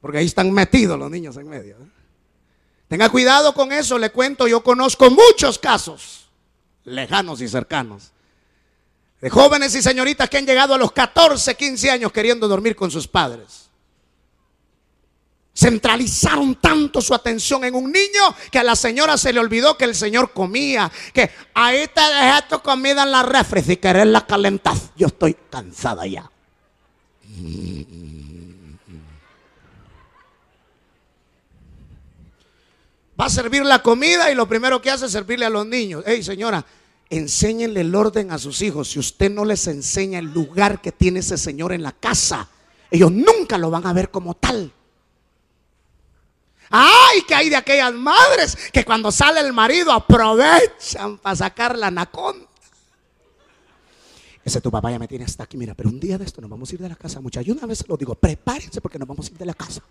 [0.00, 1.76] Porque ahí están metidos los niños en medio.
[1.76, 1.88] ¿eh?
[2.88, 6.30] Tenga cuidado con eso, le cuento, yo conozco muchos casos,
[6.84, 8.12] lejanos y cercanos,
[9.20, 12.90] de jóvenes y señoritas que han llegado a los 14, 15 años queriendo dormir con
[12.90, 13.64] sus padres.
[15.56, 19.84] Centralizaron tanto su atención en un niño que a la señora se le olvidó que
[19.84, 24.90] el señor comía, que ahí te dejé comida en la refri, si querés la calentaz.
[24.96, 26.28] Yo estoy cansada ya.
[33.18, 36.02] Va a servir la comida y lo primero que hace es servirle a los niños.
[36.04, 36.66] Hey, señora,
[37.10, 38.90] enséñenle el orden a sus hijos.
[38.90, 42.48] Si usted no les enseña el lugar que tiene ese señor en la casa,
[42.90, 44.72] ellos nunca lo van a ver como tal.
[46.76, 51.86] Ay, que hay de aquellas madres que cuando sale el marido aprovechan para sacar la
[51.86, 52.48] anaconda.
[54.44, 55.56] Ese tu papá ya me tiene hasta aquí.
[55.56, 57.46] Mira, pero un día de esto nos vamos a ir de la casa, muchachos.
[57.46, 59.82] Yo una vez lo digo, prepárense porque nos vamos a ir de la casa.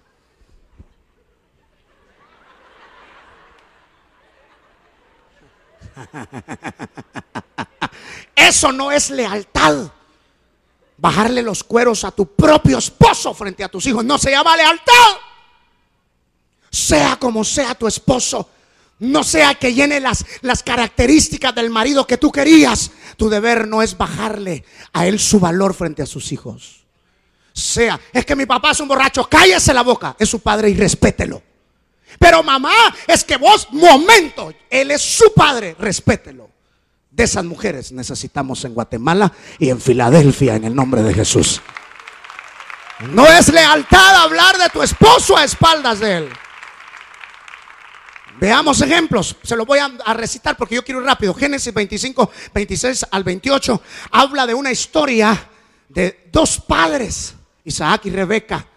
[8.36, 9.90] Eso no es lealtad.
[10.98, 15.33] Bajarle los cueros a tu propio esposo frente a tus hijos no se llama lealtad.
[16.74, 18.50] Sea como sea tu esposo,
[18.98, 22.90] no sea que llene las, las características del marido que tú querías.
[23.16, 26.84] Tu deber no es bajarle a él su valor frente a sus hijos.
[27.54, 30.74] Sea, es que mi papá es un borracho, cállese la boca, es su padre y
[30.74, 31.44] respételo.
[32.18, 32.74] Pero mamá,
[33.06, 36.50] es que vos, momento, él es su padre, respételo.
[37.12, 41.62] De esas mujeres necesitamos en Guatemala y en Filadelfia en el nombre de Jesús.
[43.10, 46.30] No es lealtad hablar de tu esposo a espaldas de él.
[48.44, 49.38] Veamos ejemplos.
[49.42, 51.34] Se los voy a, recitar porque yo quiero ir rápido.
[51.34, 55.50] Génesis 25, 26 al 28 habla de una historia
[55.88, 58.68] de dos padres, Isaac y Rebeca.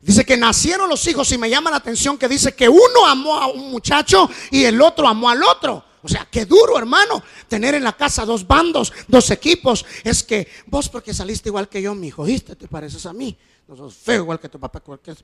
[0.00, 3.34] Dice que nacieron los hijos y me llama la atención que dice que uno amó
[3.34, 5.84] a un muchacho y el otro amó al otro.
[6.02, 9.84] O sea, qué duro, hermano, tener en la casa dos bandos, dos equipos.
[10.02, 12.24] Es que vos porque saliste igual que yo, mi hijo.
[12.24, 13.36] Te pareces a mí.
[13.66, 14.80] No sos feo igual que tu papá.
[14.80, 15.18] Cualquier...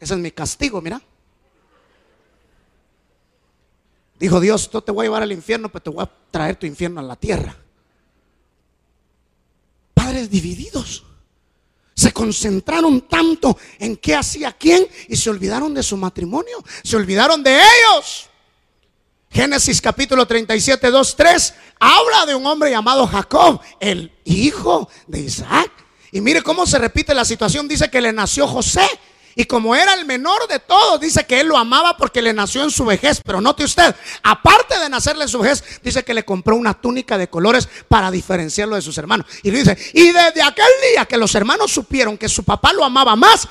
[0.00, 1.00] Ese es mi castigo, mira.
[4.18, 6.66] Dijo Dios, no te voy a llevar al infierno, pero te voy a traer tu
[6.66, 7.56] infierno a la tierra.
[9.92, 11.04] Padres divididos.
[11.94, 16.64] Se concentraron tanto en qué hacía quién y se olvidaron de su matrimonio.
[16.82, 18.28] Se olvidaron de ellos.
[19.30, 25.70] Génesis capítulo 37, 2, 3 habla de un hombre llamado Jacob, el hijo de Isaac.
[26.12, 27.66] Y mire cómo se repite la situación.
[27.66, 28.86] Dice que le nació José.
[29.36, 32.62] Y como era el menor de todos, dice que él lo amaba porque le nació
[32.62, 33.20] en su vejez.
[33.24, 37.18] Pero note usted, aparte de nacerle en su vejez, dice que le compró una túnica
[37.18, 39.26] de colores para diferenciarlo de sus hermanos.
[39.42, 43.16] Y dice, y desde aquel día que los hermanos supieron que su papá lo amaba
[43.16, 43.48] más,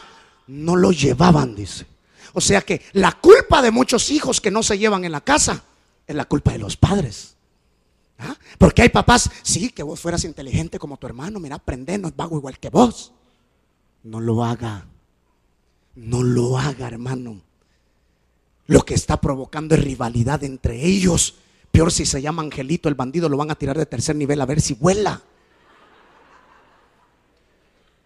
[0.47, 1.85] no lo llevaban, dice.
[2.33, 5.63] O sea que la culpa de muchos hijos que no se llevan en la casa
[6.07, 7.35] es la culpa de los padres.
[8.19, 8.35] ¿Ah?
[8.57, 12.15] Porque hay papás, sí, que vos fueras inteligente como tu hermano, mira, aprende, no es
[12.15, 13.11] vago igual que vos.
[14.03, 14.85] No lo haga.
[15.95, 17.41] No lo haga, hermano.
[18.67, 21.35] Lo que está provocando es rivalidad entre ellos.
[21.71, 24.45] Peor si se llama Angelito, el bandido, lo van a tirar de tercer nivel a
[24.45, 25.21] ver si vuela.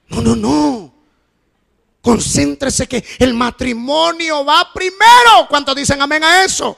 [0.09, 0.93] No, no, no.
[2.01, 5.47] Concéntrese que el matrimonio va primero.
[5.49, 6.77] ¿Cuántos dicen amén a eso?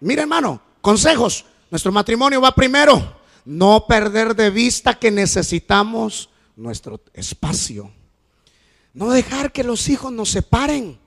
[0.00, 1.44] Mira, hermano, consejos.
[1.70, 3.18] Nuestro matrimonio va primero.
[3.44, 7.90] No perder de vista que necesitamos nuestro espacio.
[8.98, 10.98] No dejar que los hijos nos separen.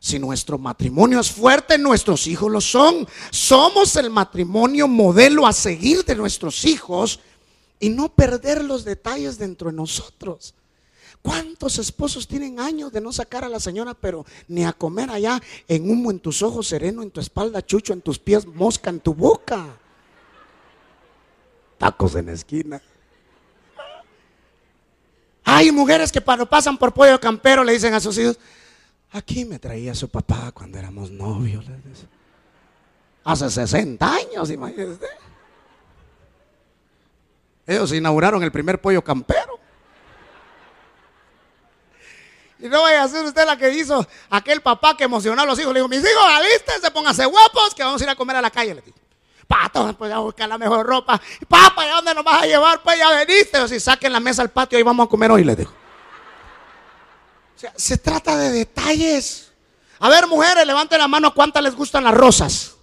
[0.00, 3.06] Si nuestro matrimonio es fuerte, nuestros hijos lo son.
[3.30, 7.20] Somos el matrimonio modelo a seguir de nuestros hijos
[7.78, 10.56] y no perder los detalles dentro de nosotros.
[11.22, 15.40] ¿Cuántos esposos tienen años de no sacar a la señora, pero ni a comer allá
[15.68, 18.98] en humo en tus ojos, sereno en tu espalda, chucho en tus pies, mosca en
[18.98, 19.68] tu boca?
[21.78, 22.82] Tacos en la esquina.
[25.52, 28.38] Hay mujeres que cuando pasan por pollo campero le dicen a sus hijos,
[29.10, 31.64] aquí me traía su papá cuando éramos novios.
[33.24, 35.08] Hace 60 años, imagínese.
[37.66, 39.58] Ellos inauguraron el primer pollo campero.
[42.60, 45.58] Y no vaya a ser usted la que hizo aquel papá que emocionó a los
[45.58, 45.72] hijos.
[45.72, 48.50] Le dijo, mis hijos, alístense, pónganse guapos, que vamos a ir a comer a la
[48.50, 48.76] calle.
[48.76, 48.82] Le
[49.50, 51.20] pato, pues a buscar la mejor ropa.
[51.48, 52.80] Papá, ¿y dónde nos vas a llevar?
[52.84, 53.58] Pues ya veniste.
[53.58, 55.72] O si saquen la mesa al patio y vamos a comer hoy, les digo.
[57.56, 59.52] O sea, se trata de detalles.
[59.98, 62.76] A ver, mujeres, levanten la mano, ¿cuántas les gustan las rosas?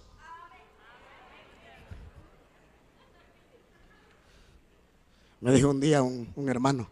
[5.40, 6.90] Me dijo un día un, hermano,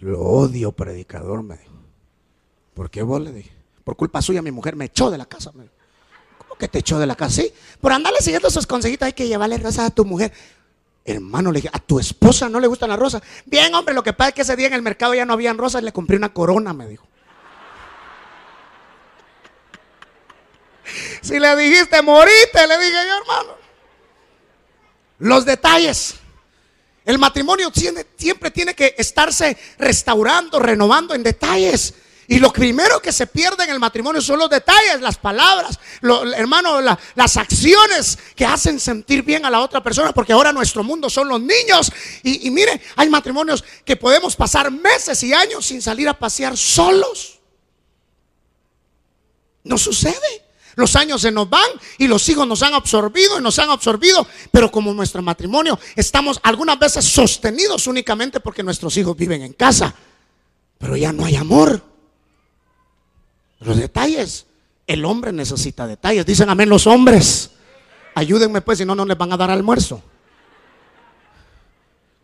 [0.00, 1.74] lo odio predicador, me dijo.
[2.74, 3.52] ¿Por qué vos le dije?
[3.84, 5.52] Por culpa suya mi mujer me echó de la casa.
[5.52, 5.74] Me dijo
[6.60, 7.42] que te echó de la casa.
[7.42, 10.32] Sí, por andarle siguiendo sus consejitos hay que llevarle rosas a tu mujer.
[11.04, 13.22] Hermano, le dije, a tu esposa no le gustan las rosas.
[13.46, 15.58] Bien, hombre, lo que pasa es que ese día en el mercado ya no habían
[15.58, 17.08] rosas, le compré una corona, me dijo.
[21.22, 23.56] Si le dijiste morite, le dije yo, hermano.
[25.18, 26.14] Los detalles.
[27.04, 31.94] El matrimonio siempre tiene que estarse restaurando, renovando en detalles.
[32.30, 35.80] Y lo primero que se pierde en el matrimonio son los detalles, las palabras,
[36.36, 41.10] hermano, las acciones que hacen sentir bien a la otra persona, porque ahora nuestro mundo
[41.10, 41.90] son los niños.
[42.22, 47.40] Y mire, hay matrimonios que podemos pasar meses y años sin salir a pasear solos.
[49.64, 50.46] No sucede.
[50.76, 54.24] Los años se nos van y los hijos nos han absorbido y nos han absorbido.
[54.52, 59.92] Pero como nuestro matrimonio estamos algunas veces sostenidos únicamente porque nuestros hijos viven en casa.
[60.78, 61.89] Pero ya no hay amor.
[63.60, 64.46] Los detalles.
[64.86, 66.26] El hombre necesita detalles.
[66.26, 67.50] Dicen amén los hombres.
[68.14, 70.02] Ayúdenme pues, si no, no les van a dar almuerzo.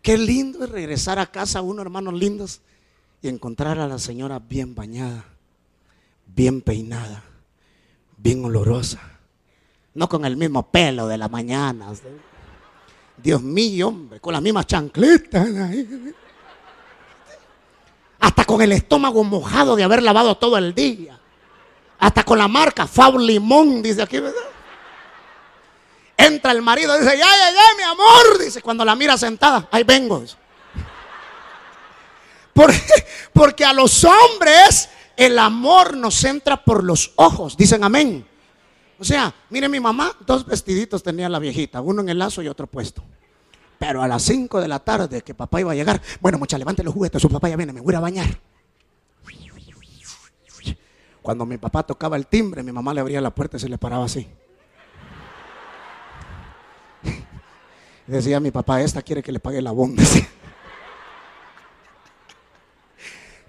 [0.01, 2.61] Qué lindo es regresar a casa uno, hermanos lindos,
[3.21, 5.25] y encontrar a la señora bien bañada,
[6.27, 7.23] bien peinada,
[8.17, 9.01] bien olorosa.
[9.93, 11.91] No con el mismo pelo de la mañana.
[13.17, 15.49] Dios mío, hombre, con las mismas chancletas.
[18.19, 21.16] Hasta con el estómago mojado de haber lavado todo el día.
[21.99, 24.41] Hasta con la marca Fab Limón, dice aquí, ¿verdad?
[26.15, 28.39] Entra el marido dice, ya llegué, mi amor.
[28.39, 30.23] Dice, cuando la mira sentada, ahí vengo.
[33.33, 37.55] Porque a los hombres el amor nos entra por los ojos.
[37.55, 38.25] Dicen amén.
[38.99, 42.47] O sea, mire mi mamá, dos vestiditos tenía la viejita, uno en el lazo y
[42.47, 43.03] otro puesto.
[43.77, 46.83] Pero a las 5 de la tarde que papá iba a llegar, bueno, mucha, levante
[46.83, 48.39] los juguetes, su papá ya viene, me voy a bañar.
[51.27, 53.77] Cuando mi papá tocaba el timbre, mi mamá le abría la puerta y se le
[53.77, 54.25] paraba así.
[58.07, 60.01] Decía mi papá, esta quiere que le pague la bomba.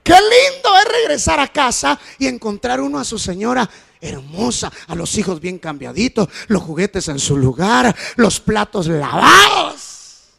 [0.03, 3.71] Qué lindo es regresar a casa y encontrar uno a su señora
[4.01, 10.31] hermosa, a los hijos bien cambiaditos, los juguetes en su lugar, los platos lavados.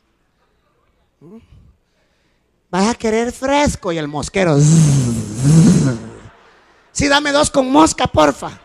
[2.69, 4.57] Vas a querer fresco y el mosquero.
[6.99, 8.59] Sí, dame dos con mosca, porfa.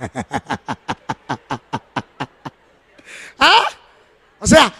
[3.38, 3.68] ¿Ah?
[4.40, 4.74] O sea,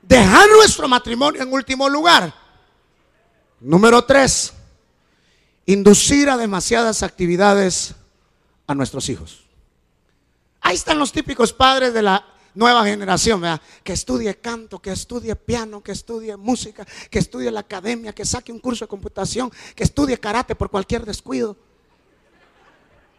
[0.00, 2.32] dejar nuestro matrimonio en último lugar.
[3.58, 4.52] Número tres,
[5.66, 7.96] inducir a demasiadas actividades
[8.68, 9.48] a nuestros hijos.
[10.60, 12.24] Ahí están los típicos padres de la
[12.54, 13.60] nueva generación, ¿verdad?
[13.82, 18.52] que estudie canto, que estudie piano, que estudie música, que estudie la academia, que saque
[18.52, 21.56] un curso de computación, que estudie karate por cualquier descuido.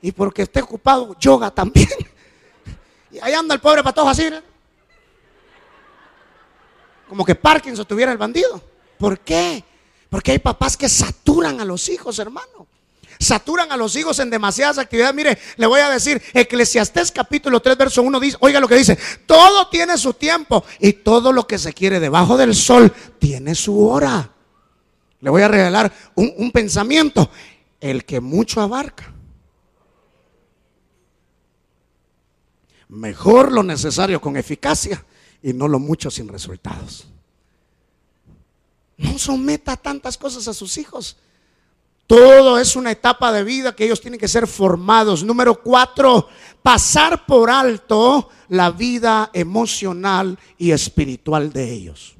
[0.01, 1.89] Y porque esté ocupado, yoga también.
[3.11, 4.29] Y ahí anda el pobre patojo así,
[7.07, 8.61] como que Parkinson tuviera el bandido.
[8.99, 9.63] ¿Por qué?
[10.09, 12.67] Porque hay papás que saturan a los hijos, hermano.
[13.19, 15.13] Saturan a los hijos en demasiadas actividades.
[15.13, 18.97] Mire, le voy a decir, Eclesiastés capítulo 3, verso 1 dice, oiga lo que dice,
[19.25, 23.87] todo tiene su tiempo y todo lo que se quiere debajo del sol tiene su
[23.87, 24.31] hora.
[25.19, 27.29] Le voy a regalar un, un pensamiento.
[27.81, 29.13] El que mucho abarca,
[32.89, 35.05] Mejor lo necesario con eficacia
[35.43, 37.07] y no lo mucho sin resultados.
[38.97, 41.15] No someta tantas cosas a sus hijos.
[42.09, 45.23] Todo es una etapa de vida que ellos tienen que ser formados.
[45.23, 46.27] Número cuatro,
[46.63, 52.15] pasar por alto la vida emocional y espiritual de ellos.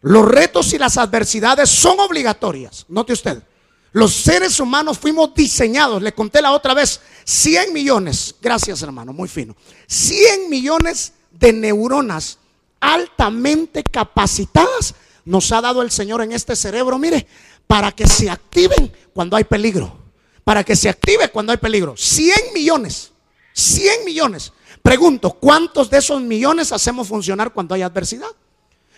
[0.00, 2.86] Los retos y las adversidades son obligatorias.
[2.88, 3.42] Note usted.
[3.90, 9.28] Los seres humanos fuimos diseñados, le conté la otra vez, 100 millones, gracias hermano, muy
[9.28, 9.56] fino,
[9.88, 12.38] 100 millones de neuronas
[12.78, 14.94] altamente capacitadas
[15.28, 17.26] nos ha dado el Señor en este cerebro, mire,
[17.68, 19.96] para que se activen cuando hay peligro,
[20.42, 21.96] para que se active cuando hay peligro.
[21.96, 23.12] 100 millones,
[23.52, 24.52] 100 millones.
[24.82, 28.30] Pregunto, ¿cuántos de esos millones hacemos funcionar cuando hay adversidad?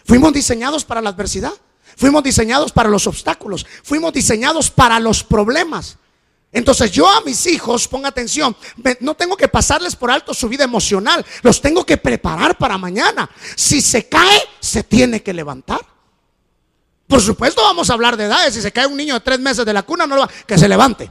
[0.06, 1.52] Fuimos diseñados para la adversidad.
[1.96, 3.66] Fuimos diseñados para los obstáculos.
[3.82, 5.98] Fuimos diseñados para los problemas.
[6.52, 8.56] Entonces yo a mis hijos, ponga atención,
[9.00, 13.30] no tengo que pasarles por alto su vida emocional, los tengo que preparar para mañana.
[13.54, 15.80] Si se cae, se tiene que levantar.
[17.10, 18.54] Por supuesto vamos a hablar de edades.
[18.54, 20.56] Si se cae un niño de tres meses de la cuna, no lo va, que
[20.56, 21.10] se levante.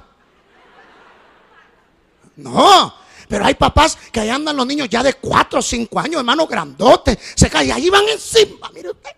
[2.38, 2.96] No,
[3.28, 6.48] pero hay papás que ahí andan los niños ya de cuatro o cinco años, hermano,
[6.48, 7.20] grandote.
[7.36, 9.10] Se cae y ahí van encima, mire usted.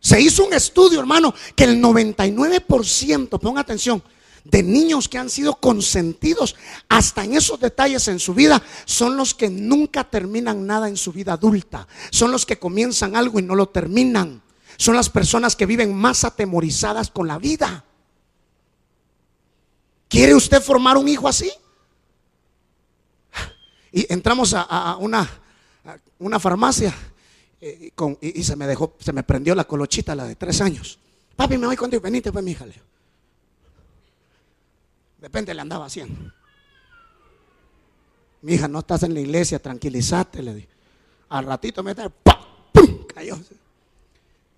[0.00, 4.02] Se hizo un estudio, hermano, que el 99%, ponga atención,
[4.44, 6.56] de niños que han sido consentidos
[6.90, 11.10] hasta en esos detalles en su vida son los que nunca terminan nada en su
[11.10, 11.88] vida adulta.
[12.10, 14.42] Son los que comienzan algo y no lo terminan.
[14.76, 17.84] Son las personas que viven más atemorizadas con la vida.
[20.08, 21.50] ¿Quiere usted formar un hijo así?
[23.92, 25.28] Y entramos a, una,
[26.18, 26.92] una farmacia
[27.60, 30.98] eh, y, se me dejó, se me prendió la colochita, la de tres años.
[31.36, 32.66] Papi, me voy contigo, venite pues, mi hija.
[32.66, 32.74] De
[35.20, 36.32] repente le andaba haciendo.
[38.42, 40.68] Mi hija, no estás en la iglesia, tranquilízate, le dije.
[41.30, 43.06] Al ratito me ¡pum!
[43.14, 43.38] cayó.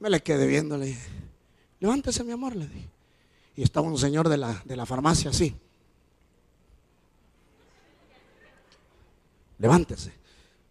[0.00, 1.08] Me le quedé viendo, le dije,
[1.80, 2.88] levántese mi amor, le dije.
[3.56, 5.56] Y estaba un señor de la, de la farmacia así.
[9.58, 10.12] Levántese.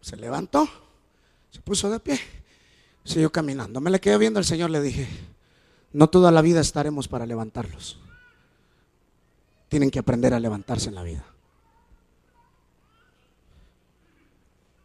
[0.01, 0.69] Se levantó
[1.55, 2.19] se puso de pie,
[3.05, 3.79] siguió caminando.
[3.79, 5.07] Me le quedé viendo al Señor, le dije,
[5.93, 7.97] no toda la vida estaremos para levantarlos.
[9.69, 11.25] Tienen que aprender a levantarse en la vida.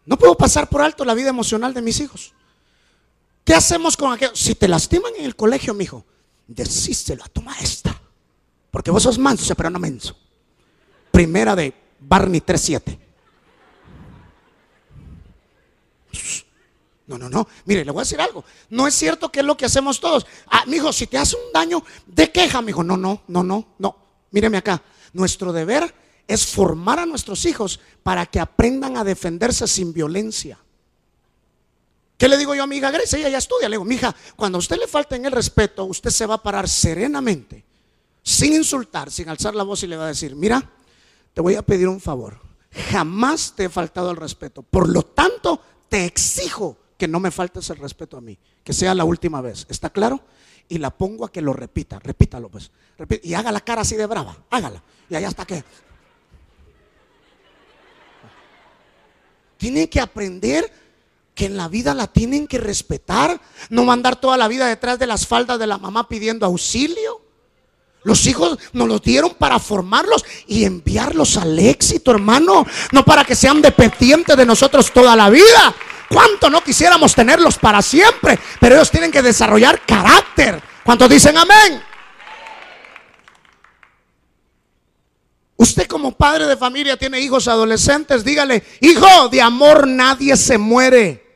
[0.06, 2.32] No puedo pasar por alto la vida emocional de mis hijos.
[3.50, 4.30] ¿Qué hacemos con aquello?
[4.36, 6.04] Si te lastiman en el colegio, mi hijo,
[6.46, 8.00] decíselo a tu maestra.
[8.70, 10.16] Porque vos sos manso, pero no menso.
[11.10, 12.96] Primera de Barney 3.7.
[17.08, 17.48] No, no, no.
[17.64, 18.44] Mire, le voy a decir algo.
[18.68, 20.28] No es cierto que es lo que hacemos todos.
[20.46, 22.84] Ah, mijo, si te hace un daño, de queja, mijo.
[22.84, 23.96] No, no, no, no, no.
[24.30, 24.80] Míreme acá.
[25.12, 25.92] Nuestro deber
[26.28, 30.56] es formar a nuestros hijos para que aprendan a defenderse sin violencia.
[32.20, 33.18] ¿Qué le digo yo a mi hija Grecia?
[33.18, 33.66] Ella ya estudia.
[33.66, 36.42] Le digo, mi hija, cuando a usted le falten el respeto, usted se va a
[36.42, 37.64] parar serenamente,
[38.22, 40.70] sin insultar, sin alzar la voz y le va a decir, mira,
[41.32, 42.38] te voy a pedir un favor.
[42.90, 44.60] Jamás te he faltado el respeto.
[44.60, 48.38] Por lo tanto, te exijo que no me faltes el respeto a mí.
[48.62, 49.64] Que sea la última vez.
[49.70, 50.20] ¿Está claro?
[50.68, 51.98] Y la pongo a que lo repita.
[52.00, 52.70] Repítalo pues.
[53.22, 54.36] Y haga la cara así de brava.
[54.50, 54.82] Hágala.
[55.08, 55.64] Y allá está que...
[59.56, 60.79] Tienen que aprender
[61.40, 63.40] que en la vida la tienen que respetar.
[63.70, 67.22] No mandar toda la vida detrás de las faldas de la mamá pidiendo auxilio.
[68.02, 72.66] Los hijos nos los dieron para formarlos y enviarlos al éxito, hermano.
[72.92, 75.74] No para que sean dependientes de nosotros toda la vida.
[76.10, 78.38] ¿Cuánto no quisiéramos tenerlos para siempre?
[78.60, 80.62] Pero ellos tienen que desarrollar carácter.
[80.84, 81.82] ¿Cuántos dicen amén?
[85.56, 91.29] Usted como padre de familia tiene hijos adolescentes, dígale, hijo, de amor nadie se muere.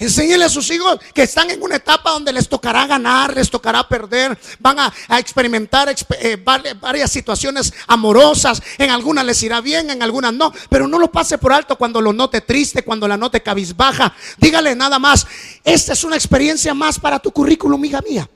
[0.00, 3.88] Enséñenle a sus hijos que están en una etapa donde les tocará ganar, les tocará
[3.88, 6.36] perder, van a, experimentar eh,
[6.80, 11.36] varias situaciones amorosas, en algunas les irá bien, en algunas no, pero no lo pase
[11.36, 14.14] por alto cuando lo note triste, cuando la note cabizbaja.
[14.36, 15.26] Dígale nada más,
[15.64, 18.30] esta es una experiencia más para tu currículum, hija mía,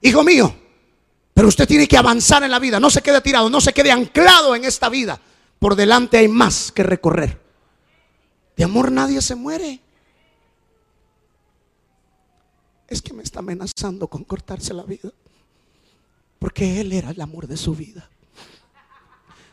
[0.00, 0.54] hijo mío,
[1.34, 3.90] pero usted tiene que avanzar en la vida, no se quede tirado, no se quede
[3.90, 5.20] anclado en esta vida,
[5.58, 7.40] por delante hay más que recorrer.
[8.56, 9.80] De amor nadie se muere
[12.92, 15.10] es que me está amenazando con cortarse la vida.
[16.38, 18.08] Porque Él era el amor de su vida.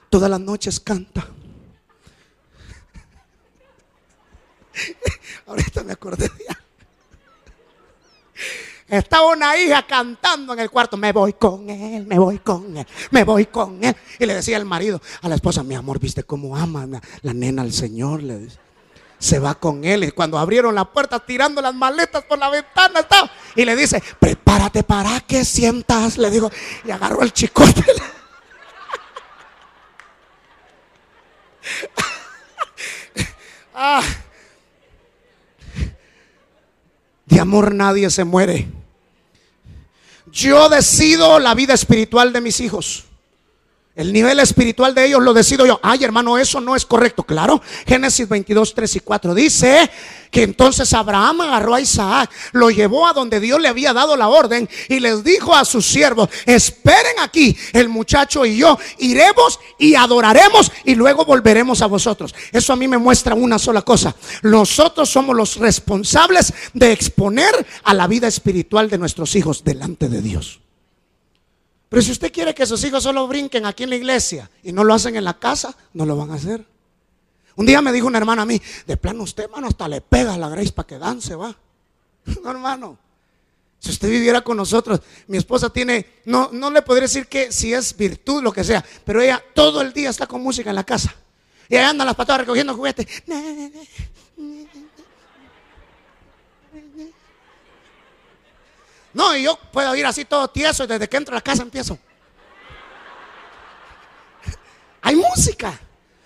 [0.10, 1.28] Todas las noches canta.
[5.46, 6.50] Ahorita me acordé de
[8.88, 12.88] Estaba una hija cantando en el cuarto, me voy con él, me voy con él,
[13.12, 13.96] me voy con él.
[14.18, 16.88] Y le decía el marido a la esposa, mi amor, ¿viste cómo ama
[17.22, 18.24] la nena al Señor?
[18.24, 18.58] Le dice
[19.20, 20.06] se va con él.
[20.06, 23.06] Y cuando abrieron la puerta, tirando las maletas por la ventana.
[23.56, 26.18] Y le dice, prepárate para que sientas.
[26.18, 26.50] Le digo,
[26.86, 27.84] y agarró el chicote.
[33.82, 34.04] Ah.
[37.26, 38.68] De amor nadie se muere.
[40.26, 43.06] Yo decido la vida espiritual de mis hijos.
[44.00, 45.78] El nivel espiritual de ellos lo decido yo.
[45.84, 47.24] Ay, hermano, eso no es correcto.
[47.24, 49.92] Claro, Génesis 22, 3 y 4 dice
[50.32, 54.30] que entonces Abraham agarró a Isaac, lo llevó a donde Dios le había dado la
[54.30, 59.96] orden y les dijo a sus siervos, esperen aquí, el muchacho y yo iremos y
[59.96, 62.34] adoraremos y luego volveremos a vosotros.
[62.54, 64.16] Eso a mí me muestra una sola cosa.
[64.44, 70.22] Nosotros somos los responsables de exponer a la vida espiritual de nuestros hijos delante de
[70.22, 70.62] Dios.
[71.90, 74.84] Pero si usted quiere que sus hijos solo brinquen aquí en la iglesia y no
[74.84, 76.64] lo hacen en la casa, no lo van a hacer.
[77.56, 80.38] Un día me dijo una hermana a mí, de plano usted, hermano, hasta le pega
[80.38, 81.56] la Grace para que dance, va.
[82.44, 82.98] No, hermano.
[83.80, 87.74] Si usted viviera con nosotros, mi esposa tiene, no, no le podría decir que si
[87.74, 90.84] es virtud, lo que sea, pero ella todo el día está con música en la
[90.84, 91.16] casa.
[91.70, 93.08] Y ahí andan las patadas recogiendo juguetes.
[99.20, 101.62] No, y yo puedo ir así todo tieso y desde que entro a la casa
[101.62, 102.00] empiezo.
[105.02, 105.78] Hay música.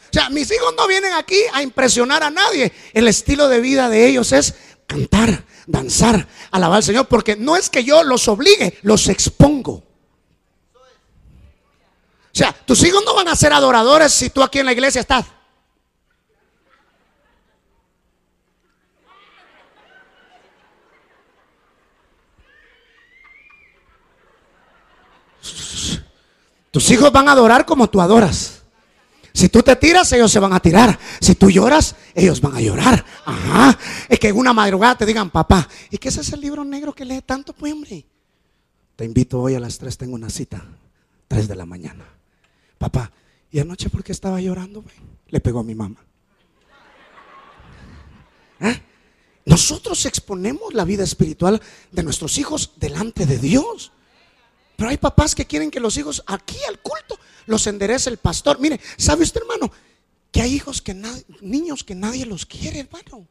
[0.03, 2.71] O sea, mis hijos no vienen aquí a impresionar a nadie.
[2.93, 4.53] El estilo de vida de ellos es
[4.85, 9.71] cantar, danzar, alabar al Señor, porque no es que yo los obligue, los expongo.
[9.73, 9.83] O
[12.31, 15.25] sea, tus hijos no van a ser adoradores si tú aquí en la iglesia estás.
[26.73, 28.63] Tus hijos van a adorar como tú adoras.
[29.31, 30.97] Si tú te tiras, ellos se van a tirar.
[31.21, 33.05] Si tú lloras, ellos van a llorar.
[33.23, 33.77] Ajá.
[34.09, 37.05] Es que en una madrugada te digan, papá, ¿y qué es ese libro negro que
[37.05, 38.07] lee tanto, pues, hombre?
[38.95, 40.65] Te invito hoy a las 3, tengo una cita.
[41.27, 42.05] 3 de la mañana.
[42.79, 43.11] Papá,
[43.51, 44.83] ¿y anoche por qué estaba llorando?
[45.27, 46.03] Le pegó a mi mamá.
[48.61, 48.81] ¿Eh?
[49.45, 51.61] Nosotros exponemos la vida espiritual
[51.91, 53.91] de nuestros hijos delante de Dios.
[54.75, 58.59] Pero hay papás que quieren que los hijos aquí al culto los enderece el pastor.
[58.59, 59.71] Mire, ¿sabe usted, hermano?
[60.31, 60.93] Que hay hijos que
[61.41, 63.27] niños que nadie los quiere, hermano.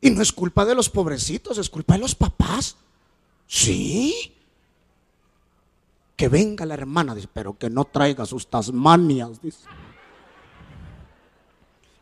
[0.00, 2.76] Y no es culpa de los pobrecitos, es culpa de los papás.
[3.46, 4.34] Sí.
[6.16, 9.40] Que venga la hermana, pero que no traiga sus tasmanias.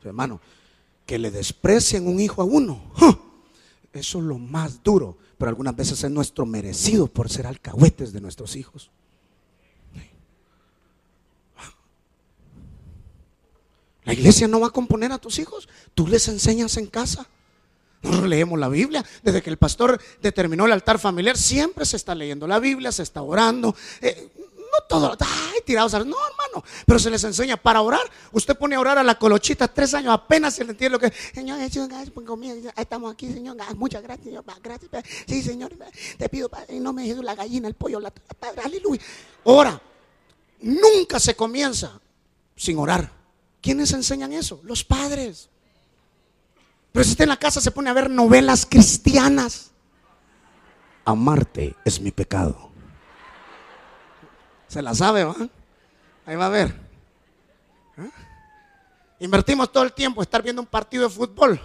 [0.04, 0.40] Hermano,
[1.06, 2.92] que le desprecien un hijo a uno.
[3.92, 8.20] Eso es lo más duro, pero algunas veces es nuestro merecido por ser alcahuetes de
[8.20, 8.90] nuestros hijos.
[14.04, 17.26] La iglesia no va a componer a tus hijos, tú les enseñas en casa.
[18.26, 19.04] Leemos la Biblia.
[19.22, 23.02] Desde que el pastor determinó el altar familiar, siempre se está leyendo la Biblia, se
[23.02, 23.74] está orando.
[24.00, 24.30] Eh,
[24.72, 25.98] no todo, ay, tirados a...
[25.98, 28.10] No, hermano, pero se les enseña para orar.
[28.32, 31.12] Usted pone a orar a la colochita tres años, apenas se le entiende lo que...
[31.34, 32.70] Señor gracias por conmigo.
[32.76, 33.56] Estamos aquí, Señor.
[33.76, 34.44] Muchas gracias, Señor.
[34.62, 34.90] Gracias.
[35.26, 35.72] Sí, Señor.
[36.16, 38.10] Te pido, Padre, no me Jesús la gallina, el pollo, la...
[38.10, 39.02] Padre, aleluya.
[39.44, 39.80] Ora.
[40.60, 42.00] Nunca se comienza
[42.56, 43.12] sin orar.
[43.60, 44.60] ¿Quiénes enseñan eso?
[44.64, 45.48] Los padres.
[46.92, 49.70] Pero si está en la casa se pone a ver novelas cristianas.
[51.04, 52.67] Amarte es mi pecado.
[54.68, 55.34] Se la sabe, ¿va?
[56.26, 56.74] Ahí va a ver.
[57.96, 58.06] ¿Ah?
[59.20, 61.60] Invertimos todo el tiempo estar viendo un partido de fútbol,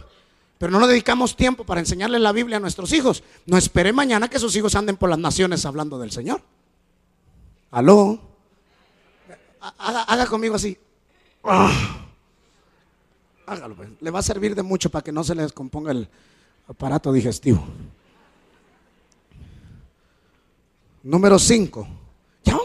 [0.58, 3.24] pero no nos dedicamos tiempo para enseñarles la Biblia a nuestros hijos.
[3.46, 6.42] No espere mañana que sus hijos anden por las naciones hablando del Señor.
[7.72, 8.20] Aló.
[9.78, 10.78] Haga, conmigo así.
[11.44, 12.08] Ah.
[13.46, 13.90] Hágalo, pues.
[14.00, 16.08] Le va a servir de mucho para que no se le descomponga el
[16.68, 17.64] aparato digestivo.
[21.04, 21.88] Número 5.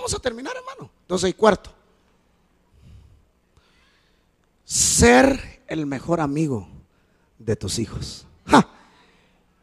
[0.08, 0.90] Vamos a terminar, hermano.
[1.06, 1.70] 12 y cuarto.
[4.64, 6.66] Ser el mejor amigo
[7.38, 8.24] de tus hijos.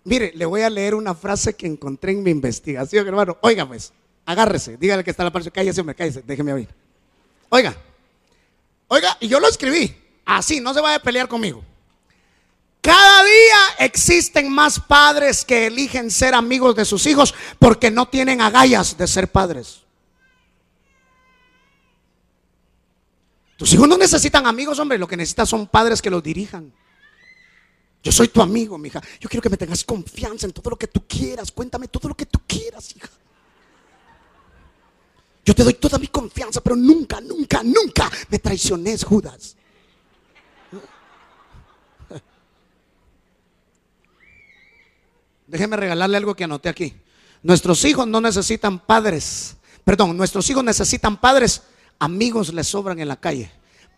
[0.04, 3.39] Mire, le voy a leer una frase que encontré en mi investigación, hermano.
[3.41, 3.91] Oiga, pues,
[4.24, 5.50] agárrese, dígale que está la parte.
[5.50, 6.70] Cállese, hombre, cállese, déjeme oír.
[7.50, 7.76] Oiga,
[8.88, 9.98] oiga, y yo lo escribí.
[10.26, 11.64] Así, no se vaya a pelear conmigo.
[12.82, 18.41] Cada día existen más padres que eligen ser amigos de sus hijos porque no tienen
[18.41, 19.85] agallas de ser padres.
[23.58, 26.74] Tus hijos no necesitan amigos, hombre, lo que necesitan son padres que los dirijan.
[28.03, 29.01] Yo soy tu amigo, mi hija.
[29.20, 31.51] Yo quiero que me tengas confianza en todo lo que tú quieras.
[31.51, 33.10] Cuéntame todo lo que tú quieras, hija.
[35.45, 39.56] Yo te doy toda mi confianza, pero nunca, nunca, nunca me traiciones, Judas.
[45.47, 46.93] Déjeme regalarle algo que anoté aquí.
[47.43, 49.56] Nuestros hijos no necesitan padres.
[49.84, 51.62] Perdón, nuestros hijos necesitan padres.
[52.00, 53.52] Amigos les sobran en la calle.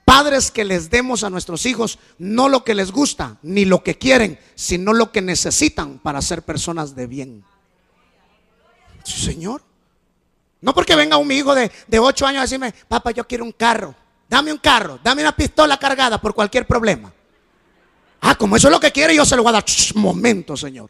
[0.06, 3.98] Padres que les demos a nuestros hijos no lo que les gusta, ni lo que
[3.98, 7.44] quieren, sino lo que necesitan para ser personas de bien.
[9.04, 9.62] Señor.
[10.62, 13.52] No porque venga un hijo de, de 8 años a decirme, papá, yo quiero un
[13.52, 13.94] carro.
[14.30, 17.14] Dame un carro, dame una pistola cargada por cualquier problema.
[18.22, 19.66] Ah, como eso es lo que quiere, yo se lo voy a dar.
[19.96, 20.90] momento, Señor.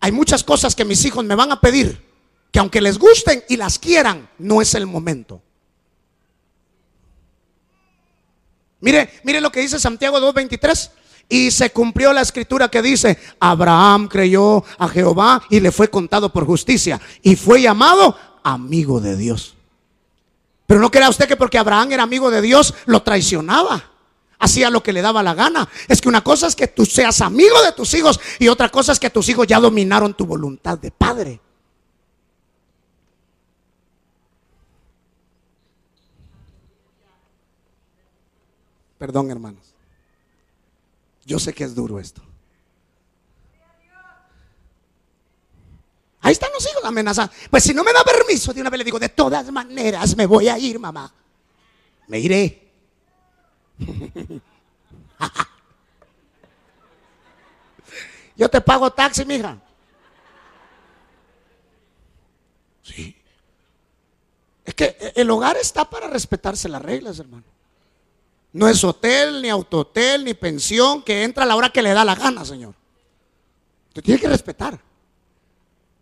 [0.00, 2.10] Hay muchas cosas que mis hijos me van a pedir
[2.50, 5.40] que aunque les gusten y las quieran, no es el momento.
[8.82, 10.90] Mire, mire lo que dice Santiago 2:23.
[11.28, 16.30] Y se cumplió la escritura que dice, Abraham creyó a Jehová y le fue contado
[16.30, 19.54] por justicia y fue llamado amigo de Dios.
[20.66, 23.92] Pero no crea usted que porque Abraham era amigo de Dios lo traicionaba
[24.42, 25.68] hacía lo que le daba la gana.
[25.88, 28.92] Es que una cosa es que tú seas amigo de tus hijos y otra cosa
[28.92, 31.40] es que tus hijos ya dominaron tu voluntad de padre.
[39.02, 39.74] Perdón, hermanos.
[41.26, 42.22] Yo sé que es duro esto.
[46.20, 47.32] Ahí están los hijos amenazando.
[47.50, 50.24] Pues si no me da permiso, de una vez le digo, de todas maneras me
[50.24, 51.12] voy a ir, mamá.
[52.06, 52.70] Me iré.
[58.36, 59.60] Yo te pago taxi, mija.
[62.84, 63.16] Sí.
[64.64, 67.51] Es que el hogar está para respetarse las reglas, hermano.
[68.52, 72.04] No es hotel, ni autotel, ni pensión que entra a la hora que le da
[72.04, 72.74] la gana, Señor.
[73.92, 74.78] Te tiene que respetar.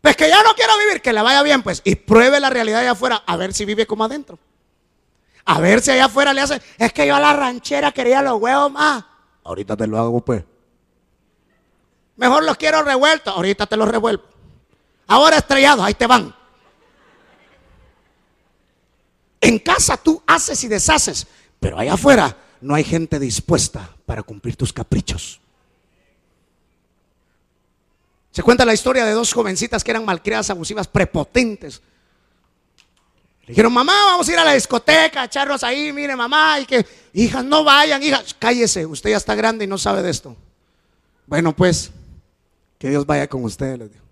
[0.01, 1.82] Pues que ya no quiero vivir, que le vaya bien, pues.
[1.84, 4.38] Y pruebe la realidad allá afuera, a ver si vive como adentro.
[5.44, 6.61] A ver si allá afuera le hace.
[6.78, 9.05] Es que yo a la ranchera quería los huevos más.
[9.44, 10.44] Ahorita te lo hago, pues.
[12.16, 13.34] Mejor los quiero revueltos.
[13.34, 14.24] Ahorita te los revuelvo.
[15.07, 16.34] Ahora estrellados, ahí te van.
[19.40, 21.26] En casa tú haces y deshaces,
[21.61, 25.40] pero allá afuera no hay gente dispuesta para cumplir tus caprichos.
[28.32, 31.82] Se cuenta la historia de dos jovencitas que eran malcriadas, abusivas, prepotentes.
[33.46, 37.44] Dijeron, mamá, vamos a ir a la discoteca, echarnos ahí, mire, mamá, y que, hijas,
[37.44, 40.36] no vayan, hijas, cállese, usted ya está grande y no sabe de esto.
[41.26, 41.90] Bueno, pues,
[42.78, 44.04] que Dios vaya con usted, les digo.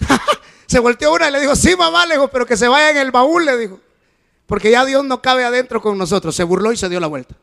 [0.66, 2.96] Se volteó una y le dijo, sí mamá, le dijo, pero que se vaya en
[2.96, 3.80] el baúl, le dijo.
[4.46, 6.34] Porque ya Dios no cabe adentro con nosotros.
[6.34, 7.34] Se burló y se dio la vuelta.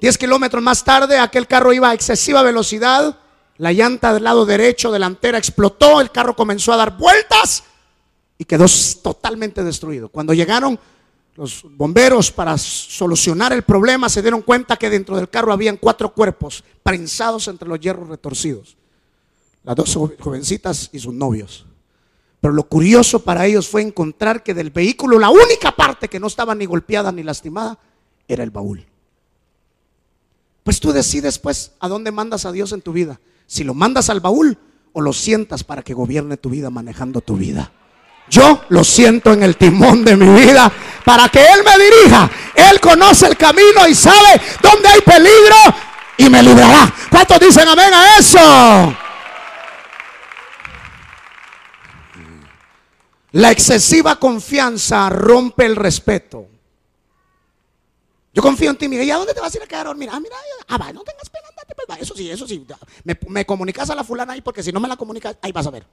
[0.00, 3.18] Diez kilómetros más tarde, aquel carro iba a excesiva velocidad.
[3.58, 6.00] La llanta del lado derecho delantera explotó.
[6.00, 7.64] El carro comenzó a dar vueltas
[8.38, 8.66] y quedó
[9.02, 10.08] totalmente destruido.
[10.08, 10.78] Cuando llegaron
[11.36, 16.12] los bomberos para solucionar el problema, se dieron cuenta que dentro del carro habían cuatro
[16.12, 18.76] cuerpos prensados entre los hierros retorcidos.
[19.62, 21.64] Las dos jovencitas y sus novios.
[22.42, 26.26] Pero lo curioso para ellos fue encontrar que del vehículo la única parte que no
[26.26, 27.78] estaba ni golpeada ni lastimada
[28.26, 28.84] era el baúl.
[30.64, 33.20] Pues tú decides pues a dónde mandas a Dios en tu vida.
[33.46, 34.58] Si lo mandas al baúl
[34.92, 37.70] o lo sientas para que gobierne tu vida manejando tu vida.
[38.28, 40.72] Yo lo siento en el timón de mi vida
[41.04, 42.28] para que Él me dirija.
[42.56, 45.56] Él conoce el camino y sabe dónde hay peligro
[46.18, 46.92] y me librará.
[47.08, 48.96] ¿Cuántos dicen amén a eso?
[53.32, 56.46] La excesiva confianza rompe el respeto.
[58.34, 59.90] Yo confío en ti, mira, ¿y a dónde te vas a ir a quedar a
[59.90, 60.08] dormir?
[60.10, 60.36] Ah, mira,
[60.68, 61.96] ah, va, no tengas pena, andate, pues, va.
[61.96, 62.64] Eso sí, eso sí.
[63.04, 65.70] Me, comunicas a la fulana ahí porque si no me la comunicas, ahí vas a
[65.70, 65.86] ver.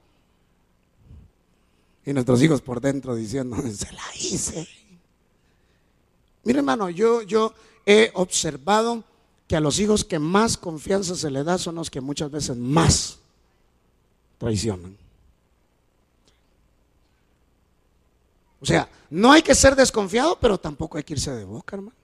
[2.04, 4.68] Y nuestros hijos por dentro diciendo, se la hice.
[6.44, 7.52] Mira, hermano, yo, yo
[7.84, 9.04] he observado
[9.46, 12.56] que a los hijos que más confianza se le da son los que muchas veces
[12.56, 13.18] más
[14.38, 14.96] traicionan.
[18.60, 21.96] O sea, no hay que ser desconfiado, pero tampoco hay que irse de boca, hermano.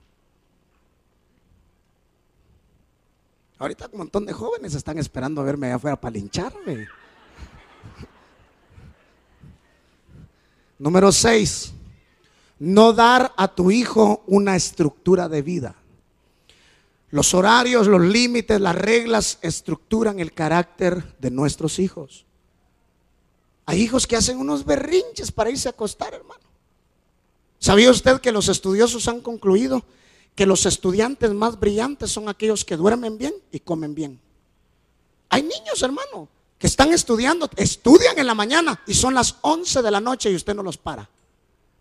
[3.59, 6.87] Ahorita un montón de jóvenes están esperando a verme allá afuera para lincharme.
[10.77, 11.73] Número 6.
[12.59, 15.75] No dar a tu hijo una estructura de vida.
[17.09, 22.25] Los horarios, los límites, las reglas estructuran el carácter de nuestros hijos.
[23.65, 26.46] Hay hijos que hacen unos berrinches para irse a acostar, hermano.
[27.67, 29.83] ¿Sabía usted que los estudiosos han concluido
[30.35, 34.21] que los estudiantes más brillantes son aquellos que duermen bien y comen bien?
[35.27, 39.91] Hay niños, hermano, que están estudiando, estudian en la mañana y son las 11 de
[39.91, 41.09] la noche y usted no los para.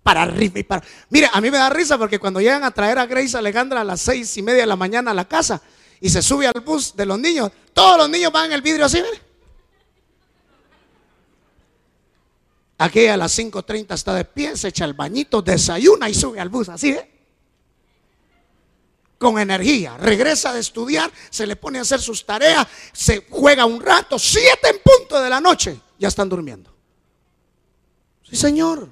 [0.03, 0.83] Para arriba y para.
[1.09, 3.85] Mire, a mí me da risa porque cuando llegan a traer a Grace Alejandra a
[3.85, 5.63] las seis y media de la mañana a la casa
[6.01, 8.87] y se sube al bus de los niños, todos los niños van en el vidrio
[8.87, 9.26] así, mire.
[12.79, 16.51] Aquí a las 5.30 está de pie, se echa el bañito, desayuna y sube al
[16.51, 17.11] bus, así, ¿eh?
[19.19, 23.81] Con energía, regresa de estudiar, se le pone a hacer sus tareas, se juega un
[23.81, 26.71] rato, siete en punto de la noche, ya están durmiendo.
[28.29, 28.91] Sí, señor.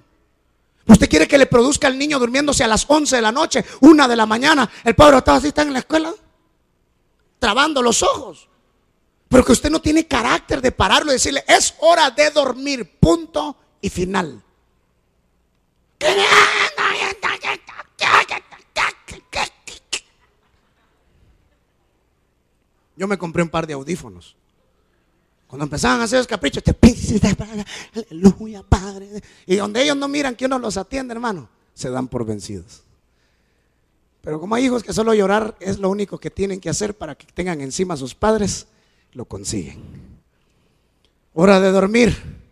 [0.87, 4.09] ¿Usted quiere que le produzca al niño durmiéndose a las 11 de la noche, una
[4.09, 4.71] de la mañana?
[4.83, 6.13] El pobre estaba así, está en la escuela,
[7.39, 8.49] trabando los ojos.
[9.29, 13.57] Pero que usted no tiene carácter de pararlo y decirle, es hora de dormir, punto
[13.85, 14.43] y final.
[22.97, 24.37] Yo me compré un par de audífonos.
[25.47, 26.75] Cuando empezaban a hacer los caprichos, te
[28.09, 29.23] aleluya, Padre.
[29.45, 32.85] Y donde ellos no miran que uno los atiende, hermano, se dan por vencidos.
[34.23, 37.17] Pero como hay hijos que solo llorar es lo único que tienen que hacer para
[37.17, 38.67] que tengan encima a sus padres,
[39.13, 39.83] lo consiguen.
[41.35, 42.44] Hora de dormir.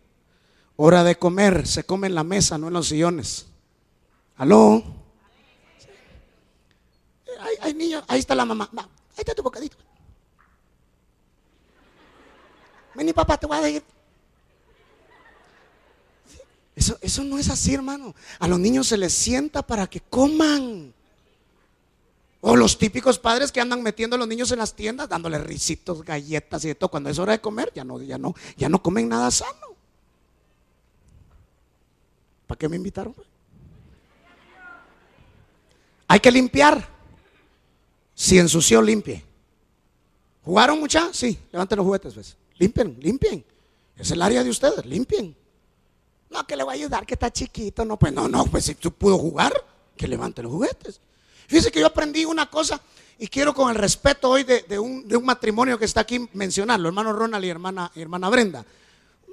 [0.85, 3.47] Hora de comer, se come en la mesa, no en los sillones.
[4.35, 4.83] ¿Aló?
[7.61, 8.69] Hay, niños, ahí está la mamá.
[8.77, 9.77] ahí está tu bocadito.
[12.97, 13.85] Vení, papá, te voy a decir.
[16.75, 18.13] Eso, eso no es así, hermano.
[18.41, 20.93] A los niños se les sienta para que coman.
[22.41, 26.03] O los típicos padres que andan metiendo a los niños en las tiendas, dándoles risitos,
[26.03, 26.91] galletas y de todo.
[26.91, 29.72] Cuando es hora de comer, ya no, ya no, ya no comen nada sano.
[32.53, 33.15] ¿Para qué me invitaron?
[36.07, 36.87] Hay que limpiar.
[38.15, 39.25] Si ensució, limpie.
[40.45, 41.15] ¿Jugaron mucha?
[41.15, 42.37] Sí, levanten los juguetes, pues.
[42.59, 43.43] Limpien, limpien.
[43.97, 45.35] Es el área de ustedes, limpien.
[46.29, 47.87] No, que le voy a ayudar, que está chiquito.
[47.87, 49.55] No, pues no, no, pues si tú pudo jugar,
[49.97, 51.01] que levante los juguetes.
[51.47, 52.79] Fíjese que yo aprendí una cosa
[53.19, 57.47] y quiero con el respeto hoy de, un, matrimonio que está aquí mencionarlo, hermano Ronald
[57.47, 58.63] y hermana, hermana Brenda.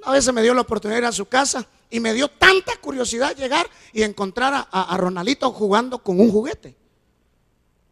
[0.02, 2.28] Una vez se me dio la oportunidad de ir a su casa y me dio
[2.28, 6.76] tanta curiosidad llegar y encontrar a, Ronalito jugando con un juguete.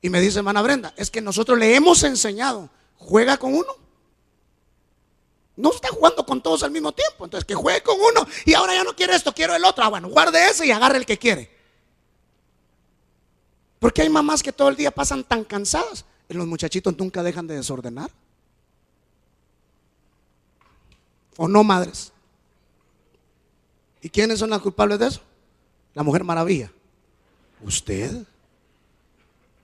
[0.01, 3.75] Y me dice, hermana Brenda, es que nosotros le hemos enseñado, juega con uno.
[5.57, 7.25] No está jugando con todos al mismo tiempo.
[7.25, 9.83] Entonces, que juegue con uno y ahora ya no quiere esto, quiero el otro.
[9.83, 11.51] Ah, bueno, guarde ese y agarre el que quiere.
[13.81, 17.49] Porque hay mamás que todo el día pasan tan cansadas y los muchachitos nunca dejan
[17.49, 18.11] de desordenar.
[21.39, 22.13] ¿O no, madres?
[24.03, 25.21] ¿Y quiénes son las culpables de eso?
[25.95, 26.71] La mujer maravilla.
[27.63, 28.27] ¿Usted?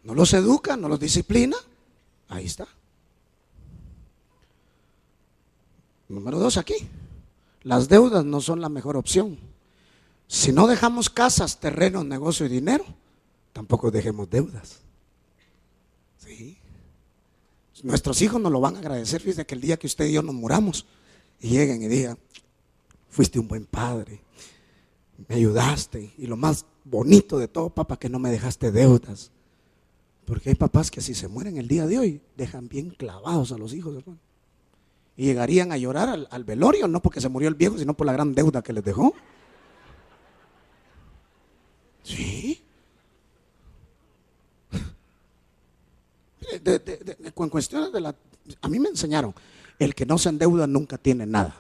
[0.05, 0.77] ¿No los educa?
[0.77, 1.57] ¿No los disciplina?
[2.29, 2.69] Ahí está.
[6.09, 6.75] Número dos aquí.
[7.65, 9.37] Las deudas no son la mejor opción.
[10.29, 12.85] Si no dejamos casas, terrenos, negocio y dinero,
[13.53, 14.79] tampoco dejemos deudas.
[16.19, 16.57] ¿Sí?
[17.83, 19.21] Nuestros hijos nos lo van a agradecer.
[19.21, 20.87] Fíjese que el día que usted y yo nos muramos
[21.45, 22.19] y lleguen y digan,
[23.11, 24.23] fuiste un buen padre,
[25.29, 26.15] me ayudaste.
[26.17, 29.31] Y lo más bonito de todo, papá, que no me dejaste deudas.
[30.25, 33.59] Porque hay papás que si se mueren el día de hoy, dejan bien clavados a
[33.59, 34.19] los hijos, hermano.
[35.19, 38.15] Y llegarían a llorar al, velorio, no porque se murió el viejo, sino por la
[38.15, 39.13] gran deuda que les dejó.
[42.05, 42.65] Sí.
[46.65, 48.17] De, con cuestiones de la...
[48.63, 49.35] A mí me enseñaron,
[49.79, 51.57] el que no se endeuda nunca tiene nada.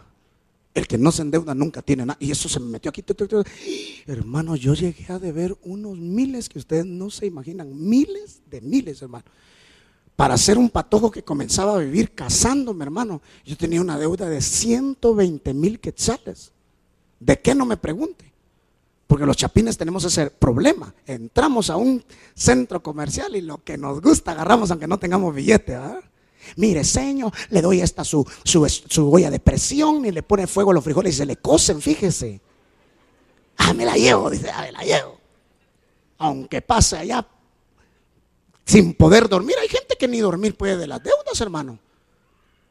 [0.74, 2.16] El que no se endeuda nunca tiene nada.
[2.20, 3.04] Y eso se me metió aquí.
[4.06, 7.70] Hermano, yo llegué a deber unos miles que ustedes no se imaginan.
[7.74, 9.24] Miles de miles, hermano.
[10.16, 13.22] Para ser un patojo que comenzaba a vivir casándome, hermano.
[13.44, 16.52] Yo tenía una deuda de 120 mil quetzales.
[17.20, 18.32] ¿De qué no me pregunte?
[19.06, 20.92] Porque los chapines tenemos ese problema.
[21.06, 22.04] Entramos a un
[22.34, 25.78] centro comercial y lo que nos gusta agarramos aunque no tengamos billete.
[26.56, 30.70] Mire, señor, le doy esta su, su, su, olla de presión y le pone fuego
[30.70, 32.40] a los frijoles y se le cocen, fíjese.
[33.58, 35.18] Ah, me la llevo, dice, ah, me la llevo.
[36.18, 37.26] Aunque pase allá
[38.64, 39.56] sin poder dormir.
[39.60, 41.78] Hay gente que ni dormir puede de las deudas, hermano.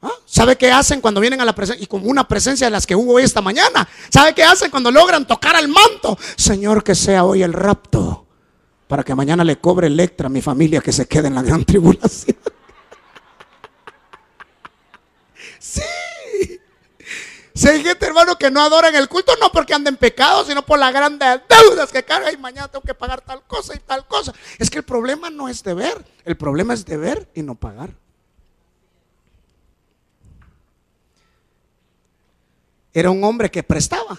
[0.01, 0.11] ¿Ah?
[0.25, 1.83] ¿Sabe qué hacen cuando vienen a la presencia?
[1.83, 3.87] Y como una presencia de las que hubo hoy esta mañana.
[4.09, 6.17] ¿Sabe qué hacen cuando logran tocar al manto?
[6.35, 8.25] Señor, que sea hoy el rapto.
[8.87, 11.63] Para que mañana le cobre Electra a mi familia que se quede en la gran
[11.63, 12.37] tribulación.
[15.63, 16.59] Sí.
[17.55, 20.79] Si hay gente, hermano, que no adoran el culto, no porque anden pecados, sino por
[20.79, 24.33] las grandes deudas que carga y mañana tengo que pagar tal cosa y tal cosa.
[24.57, 27.91] Es que el problema no es deber, el problema es deber y no pagar.
[32.93, 34.17] era un hombre que prestaba.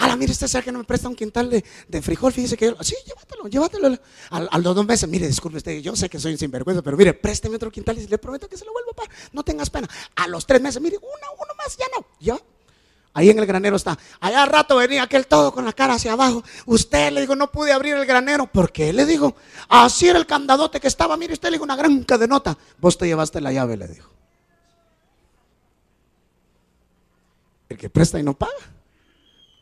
[0.00, 2.66] Ahora, mire, este ser que no me presta un quintal de, de frijol, fíjese que
[2.66, 3.98] yo, sí, llévatelo, llévatelo.
[4.30, 7.12] Al, los dos meses, mire, disculpe usted, yo sé que soy un sinvergüenza, pero mire,
[7.12, 9.14] présteme otro quintal y le prometo que se lo vuelvo a pagar.
[9.32, 9.86] No tengas pena.
[10.16, 12.40] A los tres meses, mire, uno, uno más, ya no, ya.
[13.12, 13.98] Ahí en el granero está.
[14.20, 16.42] Allá al rato venía aquel todo con la cara hacia abajo.
[16.64, 18.46] Usted le dijo, no pude abrir el granero.
[18.46, 18.94] ¿Por qué?
[18.94, 19.34] Le dijo,
[19.68, 21.18] así era el candadote que estaba.
[21.18, 22.56] Mire, usted le dijo una gran cadenota.
[22.78, 24.08] Vos te llevaste la llave, le dijo.
[27.68, 28.52] El que presta y no paga,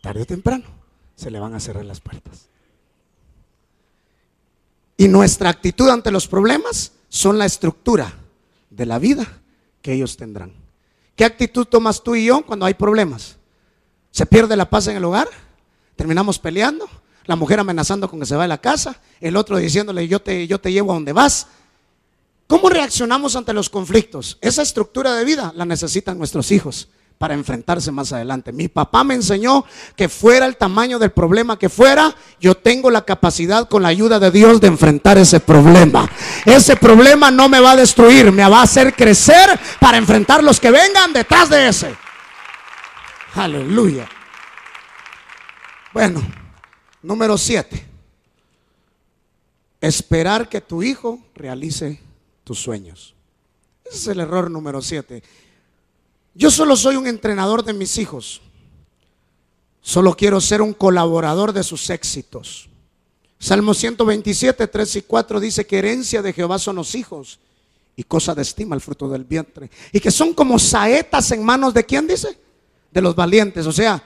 [0.01, 0.65] tarde o temprano
[1.17, 2.49] se le van a cerrar las puertas.
[4.97, 8.13] Y nuestra actitud ante los problemas son la estructura
[8.71, 9.27] de la vida
[9.83, 10.53] que ellos tendrán.
[11.17, 13.37] ¿Qué actitud tomas tú y yo cuando hay problemas?
[14.11, 15.29] ¿Se pierde la paz en el hogar?
[15.97, 16.89] ¿Terminamos peleando?
[17.27, 20.47] La mujer amenazando con que se va de la casa, el otro diciéndole yo te,
[20.47, 21.49] yo te llevo a donde vas.
[22.47, 24.39] ¿Cómo reaccionamos ante los conflictos?
[24.41, 26.89] Esa estructura de vida la necesitan nuestros hijos
[27.19, 28.53] para enfrentarse más adelante.
[28.53, 29.65] Mi papá me enseñó
[29.97, 34.21] que fuera el tamaño del problema que fuera, yo tengo la capacidad con la ayuda
[34.21, 36.09] de Dios de enfrentar ese problema.
[36.47, 40.61] Ese problema no me va a destruir, me va a hacer crecer para enfrentar los
[40.61, 41.95] que vengan detrás de ese.
[43.35, 44.09] Aleluya.
[45.93, 46.23] Bueno,
[47.03, 47.85] número siete.
[49.81, 52.01] Esperar que tu hijo realice
[52.45, 53.15] tus sueños.
[53.85, 55.23] Ese es el error número siete.
[56.39, 58.41] Yo solo soy un entrenador de mis hijos.
[59.81, 62.69] Solo quiero ser un colaborador de sus éxitos.
[63.41, 67.41] Salmo 127, 3 y 4 dice que herencia de Jehová son los hijos
[67.97, 69.69] y cosa de estima el fruto del vientre.
[69.93, 72.39] Y que son como saetas en manos de quién dice?
[72.93, 73.67] De los valientes.
[73.67, 74.01] O sea,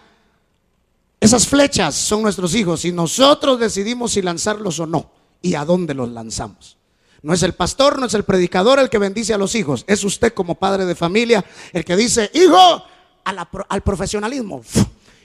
[1.20, 5.10] esas flechas son nuestros hijos y nosotros decidimos si lanzarlos o no
[5.42, 6.78] y a dónde los lanzamos.
[7.22, 9.84] No es el pastor, no es el predicador el que bendice a los hijos.
[9.86, 12.84] Es usted como padre de familia el que dice, hijo,
[13.24, 14.62] al profesionalismo.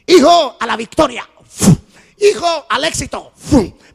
[0.06, 1.28] Hijo, a la victoria.
[2.20, 3.32] Hijo, al éxito.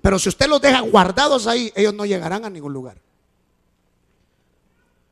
[0.00, 3.00] Pero si usted los deja guardados ahí, ellos no llegarán a ningún lugar.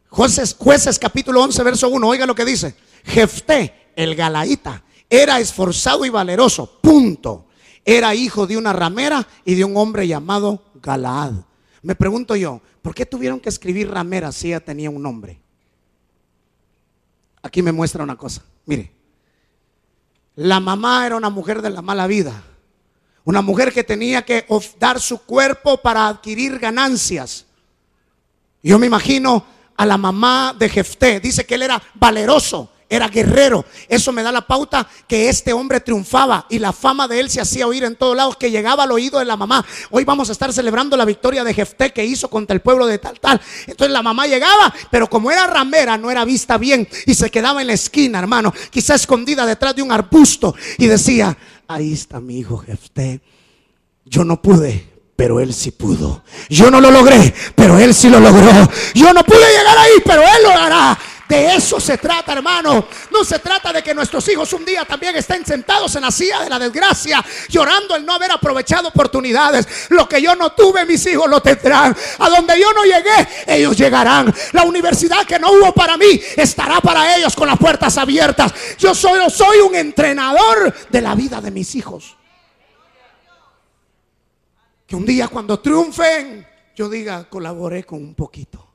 [0.08, 2.08] Jueces, jueces capítulo 11, verso 1.
[2.08, 2.74] Oiga lo que dice.
[3.04, 6.78] Jefté, el galaíta, era esforzado y valeroso.
[6.82, 7.46] Punto.
[7.84, 11.34] Era hijo de una ramera y de un hombre llamado Galaad.
[11.82, 15.40] Me pregunto yo, ¿por qué tuvieron que escribir ramera si ella tenía un nombre?
[17.42, 18.42] Aquí me muestra una cosa.
[18.66, 18.92] Mire,
[20.36, 22.42] la mamá era una mujer de la mala vida.
[23.24, 24.46] Una mujer que tenía que
[24.78, 27.46] dar su cuerpo para adquirir ganancias.
[28.62, 29.44] Yo me imagino
[29.76, 31.20] a la mamá de Jefté.
[31.20, 33.64] Dice que él era valeroso era guerrero.
[33.88, 37.40] Eso me da la pauta que este hombre triunfaba y la fama de él se
[37.40, 39.64] hacía oír en todos lados, que llegaba al oído de la mamá.
[39.90, 42.98] Hoy vamos a estar celebrando la victoria de Jefté que hizo contra el pueblo de
[42.98, 43.40] tal, tal.
[43.66, 47.60] Entonces la mamá llegaba, pero como era ramera, no era vista bien y se quedaba
[47.60, 51.36] en la esquina, hermano, quizá escondida detrás de un arbusto y decía,
[51.68, 53.20] ahí está mi hijo Jefté.
[54.04, 56.24] Yo no pude, pero él sí pudo.
[56.48, 58.50] Yo no lo logré, pero él sí lo logró.
[58.94, 60.98] Yo no pude llegar ahí, pero él lo hará.
[61.30, 62.88] De eso se trata, hermano.
[63.12, 66.40] No se trata de que nuestros hijos un día también estén sentados en la silla
[66.40, 69.86] de la desgracia, llorando el no haber aprovechado oportunidades.
[69.90, 71.96] Lo que yo no tuve, mis hijos lo tendrán.
[72.18, 74.34] A donde yo no llegué, ellos llegarán.
[74.50, 78.52] La universidad que no hubo para mí estará para ellos con las puertas abiertas.
[78.76, 82.16] Yo soy, soy un entrenador de la vida de mis hijos.
[84.84, 88.69] Que un día cuando triunfen, yo diga, colaboré con un poquito.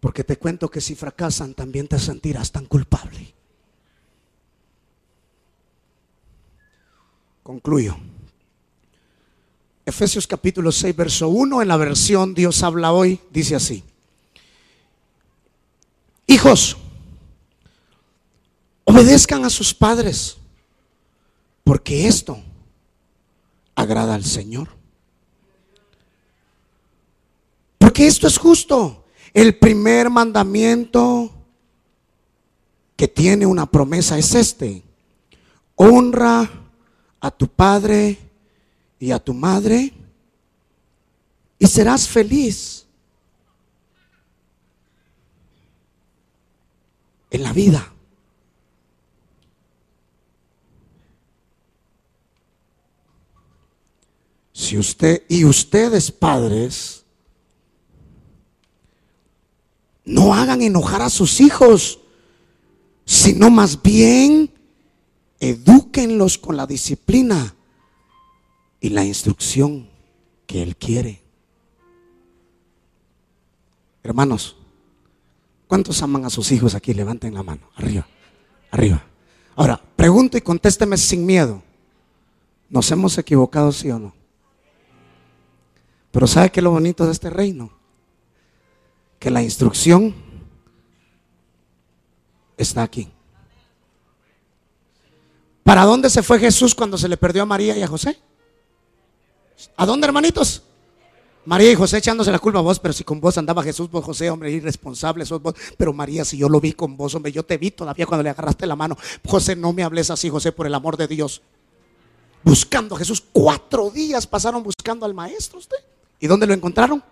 [0.00, 3.34] Porque te cuento que si fracasan también te sentirás tan culpable.
[7.42, 7.96] Concluyo.
[9.84, 13.84] Efesios capítulo 6, verso 1, en la versión Dios habla hoy, dice así.
[16.26, 16.76] Hijos,
[18.82, 20.38] obedezcan a sus padres,
[21.62, 22.42] porque esto
[23.76, 24.70] agrada al Señor.
[27.78, 29.05] Porque esto es justo.
[29.36, 31.30] El primer mandamiento
[32.96, 34.82] que tiene una promesa es este.
[35.74, 36.50] Honra
[37.20, 38.16] a tu padre
[38.98, 39.92] y a tu madre
[41.58, 42.86] y serás feliz
[47.28, 47.92] en la vida.
[54.54, 57.05] Si usted y ustedes padres
[60.06, 62.00] no hagan enojar a sus hijos,
[63.04, 64.50] sino más bien
[65.40, 67.54] edúquenlos con la disciplina
[68.80, 69.88] y la instrucción
[70.46, 71.22] que Él quiere.
[74.02, 74.56] Hermanos,
[75.66, 76.94] ¿cuántos aman a sus hijos aquí?
[76.94, 78.06] Levanten la mano, arriba,
[78.70, 79.04] arriba.
[79.56, 81.62] Ahora, pregunto y contésteme sin miedo.
[82.70, 84.14] ¿Nos hemos equivocado, sí o no?
[86.12, 87.75] Pero ¿sabe qué es lo bonito de este reino?
[89.18, 90.14] Que la instrucción
[92.56, 93.08] está aquí.
[95.62, 98.18] ¿Para dónde se fue Jesús cuando se le perdió a María y a José?
[99.76, 100.62] ¿A dónde, hermanitos?
[101.44, 104.04] María y José echándose la culpa a vos, pero si con vos andaba Jesús, vos
[104.04, 105.54] José, hombre, irresponsable sos vos.
[105.76, 108.30] Pero María, si yo lo vi con vos, hombre, yo te vi todavía cuando le
[108.30, 108.96] agarraste la mano.
[109.24, 111.42] José, no me hables así, José, por el amor de Dios.
[112.42, 115.78] Buscando a Jesús, cuatro días pasaron buscando al maestro usted.
[116.18, 117.02] ¿Y dónde lo encontraron?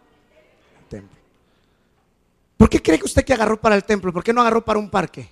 [2.64, 4.10] ¿Por qué cree que usted que agarró para el templo?
[4.10, 5.28] ¿Por qué no agarró para un parque?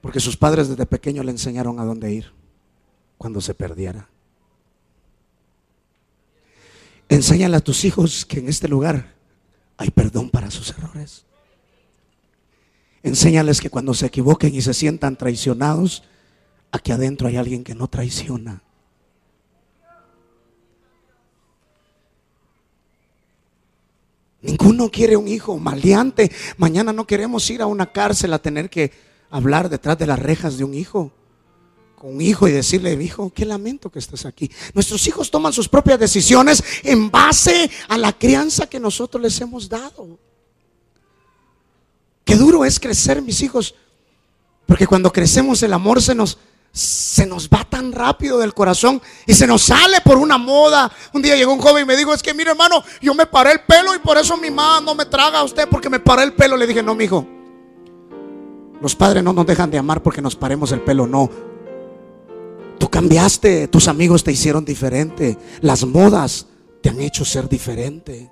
[0.00, 2.32] Porque sus padres desde pequeño le enseñaron a dónde ir
[3.16, 4.08] cuando se perdiera.
[7.08, 9.14] Enséñale a tus hijos que en este lugar
[9.76, 11.24] hay perdón para sus errores.
[13.04, 16.02] Enséñales que cuando se equivoquen y se sientan traicionados,
[16.72, 18.60] aquí adentro hay alguien que no traiciona.
[24.46, 26.30] Ninguno quiere un hijo maleante.
[26.56, 28.92] Mañana no queremos ir a una cárcel a tener que
[29.30, 31.12] hablar detrás de las rejas de un hijo.
[31.96, 34.50] Con un hijo y decirle, hijo, qué lamento que estés aquí.
[34.74, 39.68] Nuestros hijos toman sus propias decisiones en base a la crianza que nosotros les hemos
[39.68, 40.18] dado.
[42.24, 43.74] Qué duro es crecer, mis hijos.
[44.66, 46.38] Porque cuando crecemos el amor se nos,
[46.76, 50.92] se nos va tan rápido del corazón y se nos sale por una moda.
[51.14, 53.52] Un día llegó un joven y me dijo, es que mire hermano, yo me paré
[53.52, 56.24] el pelo y por eso mi mamá no me traga a usted porque me paré
[56.24, 56.54] el pelo.
[56.54, 57.26] Le dije, no, mi hijo,
[58.82, 61.30] los padres no nos dejan de amar porque nos paremos el pelo, no.
[62.78, 66.46] Tú cambiaste, tus amigos te hicieron diferente, las modas
[66.82, 68.30] te han hecho ser diferente.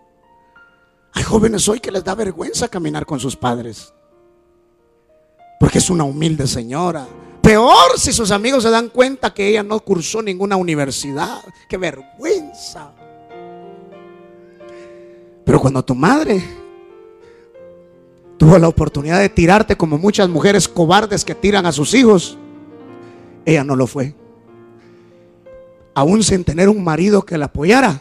[1.15, 3.95] Hay jóvenes hoy que les da vergüenza caminar con sus padres.
[5.59, 7.09] Porque es una humilde señora,
[7.45, 11.43] Peor si sus amigos se dan cuenta que ella no cursó ninguna universidad.
[11.69, 12.91] Qué vergüenza.
[15.45, 16.43] Pero cuando tu madre
[18.39, 22.39] tuvo la oportunidad de tirarte como muchas mujeres cobardes que tiran a sus hijos,
[23.45, 24.15] ella no lo fue.
[25.93, 28.01] Aún sin tener un marido que la apoyara,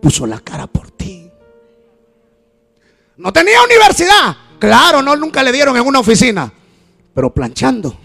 [0.00, 1.28] puso la cara por ti.
[3.16, 4.36] No tenía universidad.
[4.60, 6.52] Claro, no nunca le dieron en una oficina
[7.16, 7.96] pero planchando,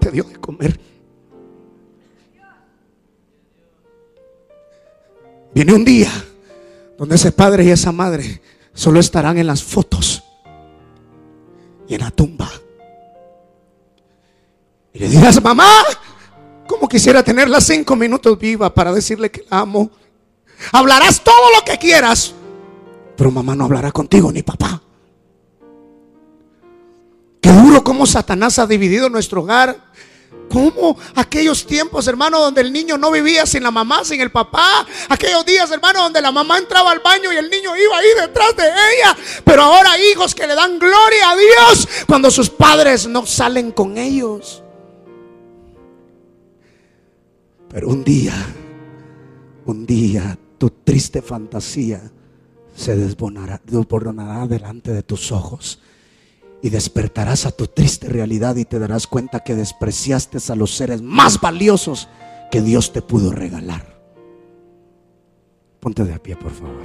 [0.00, 0.76] te dio de comer.
[5.54, 6.10] Viene un día
[6.98, 8.42] donde ese padre y esa madre
[8.74, 10.24] solo estarán en las fotos.
[11.86, 12.50] y en la tumba.
[14.92, 15.70] Y le dirás, mamá,
[16.66, 19.92] como quisiera tenerla cinco minutos viva para decirle que la amo.
[20.72, 22.34] Hablarás todo lo que quieras,
[23.16, 24.82] pero mamá no hablará contigo ni papá.
[27.46, 29.76] Qué duro como Satanás ha dividido nuestro hogar.
[30.50, 34.84] Como aquellos tiempos, hermano, donde el niño no vivía sin la mamá, sin el papá.
[35.08, 38.56] Aquellos días, hermano, donde la mamá entraba al baño y el niño iba ahí detrás
[38.56, 39.16] de ella.
[39.44, 43.96] Pero ahora hijos que le dan gloria a Dios cuando sus padres no salen con
[43.96, 44.64] ellos.
[47.68, 48.34] Pero un día,
[49.66, 52.10] un día, tu triste fantasía
[52.74, 53.60] se desbordará,
[54.48, 55.78] delante de tus ojos
[56.66, 61.00] y despertarás a tu triste realidad y te darás cuenta que despreciaste a los seres
[61.00, 62.08] más valiosos
[62.50, 64.00] que Dios te pudo regalar.
[65.78, 66.82] Ponte de pie, por favor.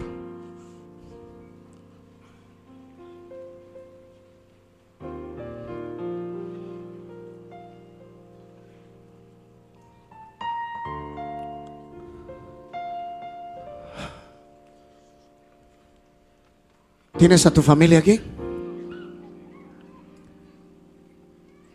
[17.17, 18.21] ¿Tienes a tu familia aquí?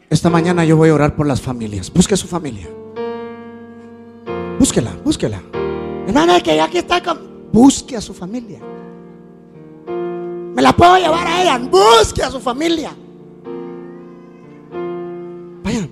[0.09, 1.93] Esta mañana yo voy a orar por las familias.
[1.93, 2.69] Busque su familia.
[4.59, 5.43] Búsquela, búsquela.
[6.07, 7.19] Hermana, que aquí está con...
[7.53, 8.61] Busque a su familia.
[10.55, 11.59] Me la puedo llevar a ella.
[11.59, 12.95] Busque a su familia.
[15.65, 15.91] Vayan.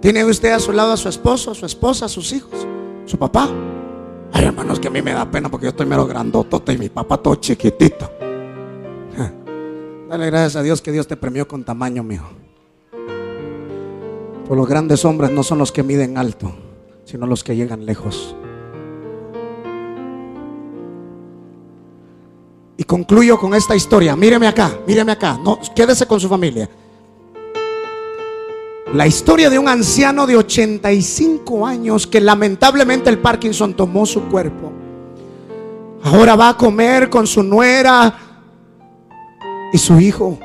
[0.00, 2.66] ¿Tiene usted a su lado a su esposo, a su esposa, a sus hijos,
[3.04, 3.48] su papá?
[4.32, 6.88] Ay, hermanos, que a mí me da pena porque yo estoy mero grandotote y mi
[6.88, 8.19] papá todo chiquitito.
[10.10, 12.26] Dale gracias a Dios que Dios te premió con tamaño, mijo.
[14.48, 16.52] Por los grandes hombres no son los que miden alto,
[17.04, 18.34] sino los que llegan lejos.
[22.76, 24.16] Y concluyo con esta historia.
[24.16, 25.38] Míreme acá, míreme acá.
[25.44, 26.68] No, quédese con su familia.
[28.92, 34.72] La historia de un anciano de 85 años que lamentablemente el Parkinson tomó su cuerpo.
[36.02, 38.29] Ahora va a comer con su nuera
[39.72, 40.38] y su hijo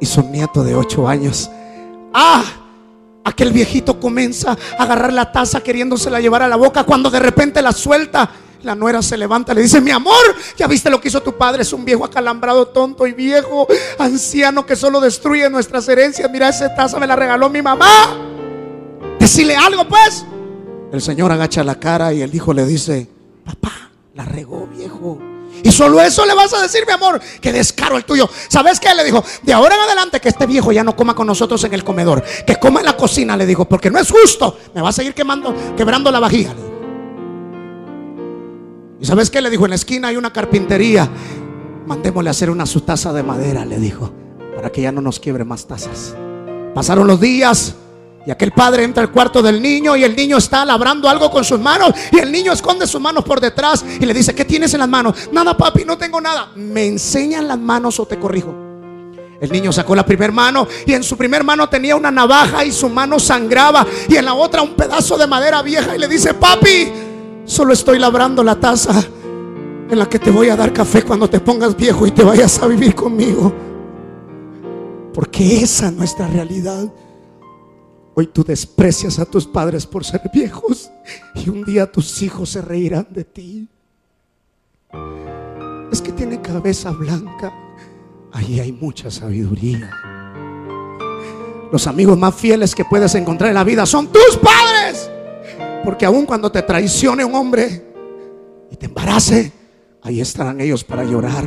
[0.00, 1.50] y su nieto de 8 años.
[2.12, 2.44] Ah,
[3.24, 7.62] aquel viejito comienza a agarrar la taza queriéndosela llevar a la boca cuando de repente
[7.62, 8.30] la suelta
[8.62, 10.14] la nuera se levanta, le dice, mi amor,
[10.56, 13.66] ya viste lo que hizo tu padre, es un viejo acalambrado, tonto y viejo,
[13.98, 16.30] anciano que solo destruye nuestras herencias.
[16.30, 17.88] Mira, esa taza me la regaló mi mamá.
[19.18, 20.24] Decile algo, pues.
[20.92, 23.08] El señor agacha la cara y el hijo le dice,
[23.44, 25.18] papá, la regó, viejo.
[25.62, 28.28] Y solo eso le vas a decir, mi amor, que descaro el tuyo.
[28.48, 28.94] ¿Sabes qué?
[28.94, 31.74] Le dijo, de ahora en adelante que este viejo ya no coma con nosotros en
[31.74, 34.58] el comedor, que coma en la cocina, le dijo, porque no es justo.
[34.74, 36.54] Me va a seguir quemando, quebrando la vajilla.
[39.00, 39.40] ¿Y sabes qué?
[39.40, 41.08] Le dijo, en la esquina hay una carpintería.
[41.86, 44.12] Mandémosle a hacer una su taza de madera, le dijo,
[44.54, 46.14] para que ya no nos quiebre más tazas.
[46.74, 47.74] Pasaron los días
[48.26, 51.44] y aquel padre entra al cuarto del niño y el niño está labrando algo con
[51.44, 54.72] sus manos y el niño esconde sus manos por detrás y le dice, ¿qué tienes
[54.74, 55.28] en las manos?
[55.32, 56.50] Nada, papi, no tengo nada.
[56.54, 58.54] ¿Me enseñan las manos o te corrijo?
[59.40, 62.70] El niño sacó la primera mano y en su primer mano tenía una navaja y
[62.70, 66.34] su mano sangraba y en la otra un pedazo de madera vieja y le dice,
[66.34, 66.92] papi,
[67.44, 69.04] Solo estoy labrando la taza
[69.90, 72.62] en la que te voy a dar café cuando te pongas viejo y te vayas
[72.62, 73.52] a vivir conmigo.
[75.12, 76.90] Porque esa es nuestra realidad.
[78.14, 80.90] Hoy tú desprecias a tus padres por ser viejos
[81.34, 83.68] y un día tus hijos se reirán de ti.
[85.90, 87.52] Es que tiene cabeza blanca.
[88.32, 89.90] Ahí hay mucha sabiduría.
[91.72, 95.10] Los amigos más fieles que puedes encontrar en la vida son tus padres.
[95.82, 97.82] Porque aun cuando te traicione un hombre
[98.70, 99.52] y te embarace,
[100.02, 101.44] ahí estarán ellos para llorar.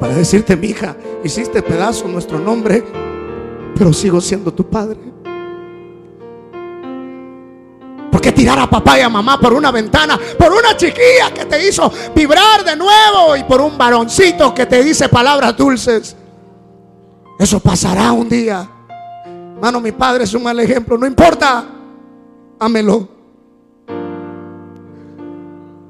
[0.00, 2.84] Para decirte, mi hija, hiciste pedazo nuestro nombre,
[3.78, 4.98] pero sigo siendo tu padre.
[8.10, 11.68] Porque tirar a papá y a mamá por una ventana, por una chiquilla que te
[11.68, 16.16] hizo vibrar de nuevo y por un varoncito que te dice palabras dulces.
[17.38, 18.68] Eso pasará un día.
[19.60, 21.64] Mano, mi padre es un mal ejemplo, no importa
[22.58, 23.08] ámelo.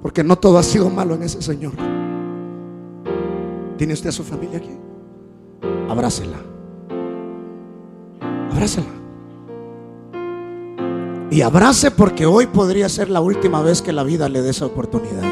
[0.03, 1.73] Porque no todo ha sido malo en ese Señor.
[3.79, 4.77] ¿Tiene usted a su familia aquí?
[5.89, 6.58] Abrácela.
[8.59, 8.87] Abrácela.
[11.31, 14.67] Y abrace porque hoy podría ser la última vez que la vida le dé esa
[14.67, 15.23] oportunidad.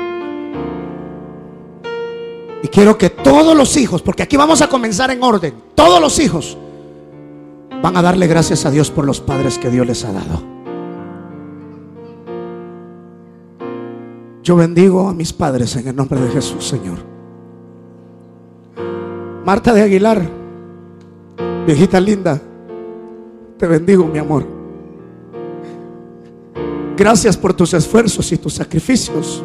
[2.62, 6.20] Y quiero que todos los hijos, porque aquí vamos a comenzar en orden, todos los
[6.20, 6.56] hijos
[7.82, 10.42] van a darle gracias a Dios por los padres que Dios les ha dado.
[14.44, 16.98] Yo bendigo a mis padres en el nombre de Jesús, Señor.
[19.44, 20.22] Marta de Aguilar,
[21.66, 22.40] viejita linda,
[23.58, 24.46] te bendigo, mi amor.
[26.96, 29.42] Gracias por tus esfuerzos y tus sacrificios.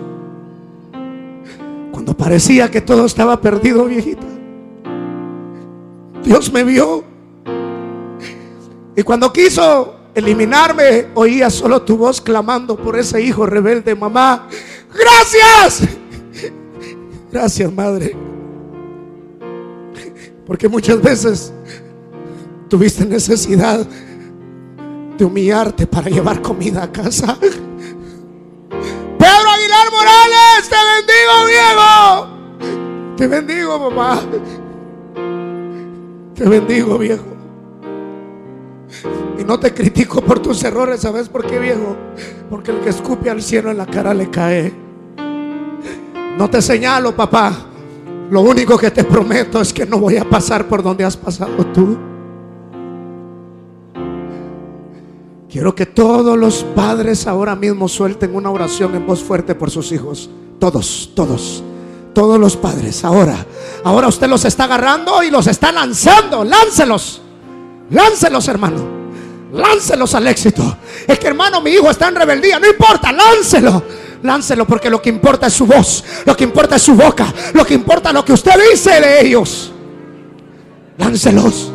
[1.91, 4.25] Cuando parecía que todo estaba perdido, viejita,
[6.23, 7.03] Dios me vio.
[8.95, 14.47] Y cuando quiso eliminarme, oía solo tu voz clamando por ese hijo rebelde, mamá.
[14.93, 15.89] Gracias.
[17.31, 18.15] Gracias, madre.
[20.45, 21.53] Porque muchas veces
[22.71, 23.85] tuviste necesidad
[25.17, 27.37] de humillarte para llevar comida a casa.
[27.37, 27.59] Pedro
[29.19, 32.29] Aguilar Morales, te bendigo, viejo.
[33.17, 34.21] Te bendigo, mamá.
[36.33, 37.25] Te bendigo, viejo.
[39.37, 41.97] Y no te critico por tus errores, ¿sabes por qué, viejo?
[42.49, 44.71] Porque el que escupe al cielo en la cara le cae.
[46.37, 47.51] No te señalo, papá.
[48.29, 51.65] Lo único que te prometo es que no voy a pasar por donde has pasado
[51.73, 52.10] tú.
[55.51, 59.91] Quiero que todos los padres ahora mismo suelten una oración en voz fuerte por sus
[59.91, 60.29] hijos.
[60.59, 61.61] Todos, todos.
[62.13, 63.03] Todos los padres.
[63.03, 63.45] Ahora.
[63.83, 66.45] Ahora usted los está agarrando y los está lanzando.
[66.45, 67.21] Láncelos.
[67.89, 69.01] Láncelos, hermano.
[69.51, 70.77] Láncelos al éxito.
[71.05, 72.57] Es que hermano, mi hijo está en rebeldía.
[72.57, 73.83] No importa, láncelo.
[74.23, 76.01] Láncelo porque lo que importa es su voz.
[76.25, 77.25] Lo que importa es su boca.
[77.53, 79.73] Lo que importa es lo que usted dice de ellos.
[80.97, 81.73] Láncelos.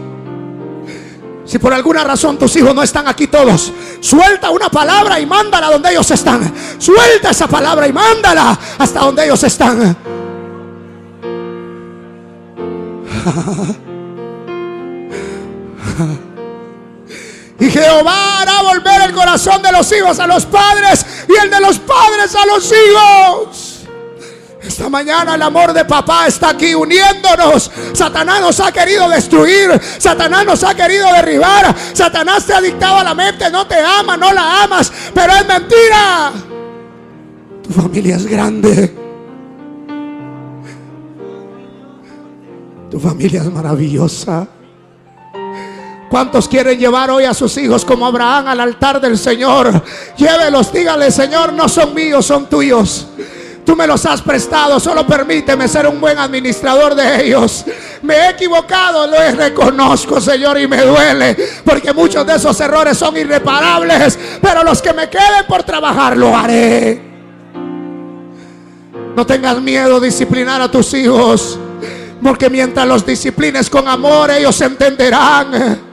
[1.46, 5.70] Si por alguna razón tus hijos no están aquí todos, suelta una palabra y mándala
[5.70, 6.52] donde ellos están.
[6.78, 9.96] Suelta esa palabra y mándala hasta donde ellos están.
[17.58, 21.60] Y Jehová hará volver el corazón de los hijos a los padres y el de
[21.60, 23.75] los padres a los hijos.
[24.66, 27.70] Esta mañana el amor de papá está aquí uniéndonos.
[27.92, 29.80] Satanás nos ha querido destruir.
[29.98, 31.74] Satanás nos ha querido derribar.
[31.92, 33.48] Satanás te ha dictado a la mente.
[33.48, 34.92] No te ama, no la amas.
[35.14, 36.32] Pero es mentira.
[37.62, 38.96] Tu familia es grande.
[42.90, 44.48] Tu familia es maravillosa.
[46.10, 49.82] ¿Cuántos quieren llevar hoy a sus hijos como Abraham al altar del Señor?
[50.16, 53.08] Llévelos, dígale, Señor, no son míos, son tuyos.
[53.66, 57.64] Tú me los has prestado, solo permíteme ser un buen administrador de ellos.
[58.00, 63.16] Me he equivocado, lo reconozco, Señor, y me duele, porque muchos de esos errores son
[63.16, 67.02] irreparables, pero los que me queden por trabajar lo haré.
[69.16, 71.58] No tengas miedo disciplinar a tus hijos,
[72.22, 75.85] porque mientras los disciplines con amor, ellos entenderán.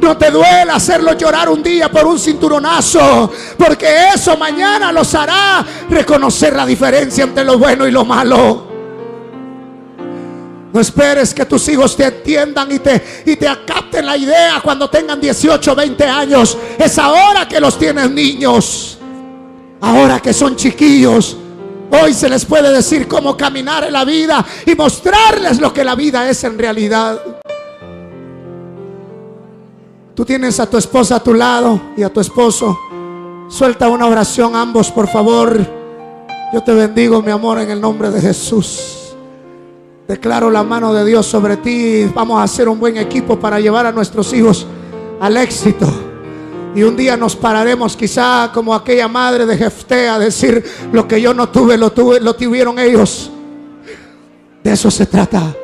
[0.00, 5.64] No te duele hacerlo llorar un día por un cinturonazo, porque eso mañana los hará
[5.90, 8.68] reconocer la diferencia entre lo bueno y lo malo.
[10.72, 13.48] No esperes que tus hijos te entiendan y te, y te
[14.02, 16.56] la idea cuando tengan 18, 20 años.
[16.78, 18.98] Es ahora que los tienes niños.
[19.80, 21.36] Ahora que son chiquillos.
[21.90, 25.94] Hoy se les puede decir cómo caminar en la vida y mostrarles lo que la
[25.94, 27.37] vida es en realidad.
[30.18, 32.76] Tú tienes a tu esposa a tu lado y a tu esposo.
[33.46, 35.64] Suelta una oración ambos, por favor.
[36.52, 39.14] Yo te bendigo, mi amor, en el nombre de Jesús.
[40.08, 42.10] Declaro la mano de Dios sobre ti.
[42.12, 44.66] Vamos a hacer un buen equipo para llevar a nuestros hijos
[45.20, 45.86] al éxito.
[46.74, 51.20] Y un día nos pararemos quizá como aquella madre de Jefté a decir lo que
[51.20, 53.30] yo no tuve, lo, tuve, lo tuvieron ellos.
[54.64, 55.54] De eso se trata.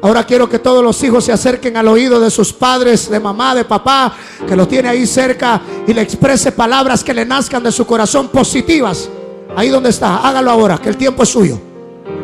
[0.00, 3.54] Ahora quiero que todos los hijos se acerquen al oído de sus padres, de mamá,
[3.54, 4.14] de papá,
[4.46, 8.28] que lo tiene ahí cerca y le exprese palabras que le nazcan de su corazón
[8.28, 9.08] positivas.
[9.56, 11.60] Ahí donde está, hágalo ahora, que el tiempo es suyo.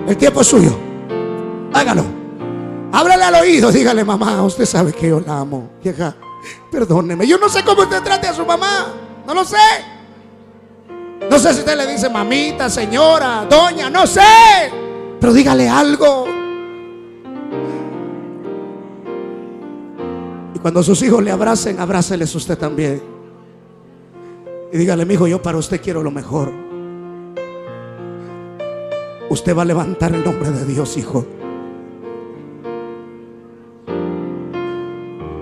[0.06, 0.76] El tiempo es suyo.
[1.72, 2.04] Hágalo.
[2.92, 5.70] Háblale al oído, dígale, mamá, usted sabe que yo la amo.
[5.82, 6.14] Vieja,
[6.70, 7.26] perdóneme.
[7.26, 8.86] Yo no sé cómo usted trate a su mamá.
[9.26, 9.56] No lo sé.
[11.28, 14.20] No sé si usted le dice mamita, señora, doña, no sé.
[15.18, 16.43] Pero dígale algo.
[20.64, 23.02] Cuando sus hijos le abracen, abráceles usted también.
[24.72, 26.50] Y dígale, mi hijo, yo para usted quiero lo mejor.
[29.28, 31.26] Usted va a levantar el nombre de Dios, hijo.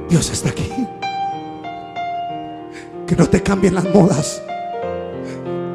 [0.09, 0.69] Dios está aquí.
[3.07, 4.43] Que no te cambien las modas.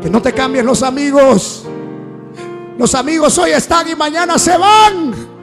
[0.01, 1.65] Que no te cambien los amigos.
[2.77, 5.37] Los amigos hoy están y mañana se van.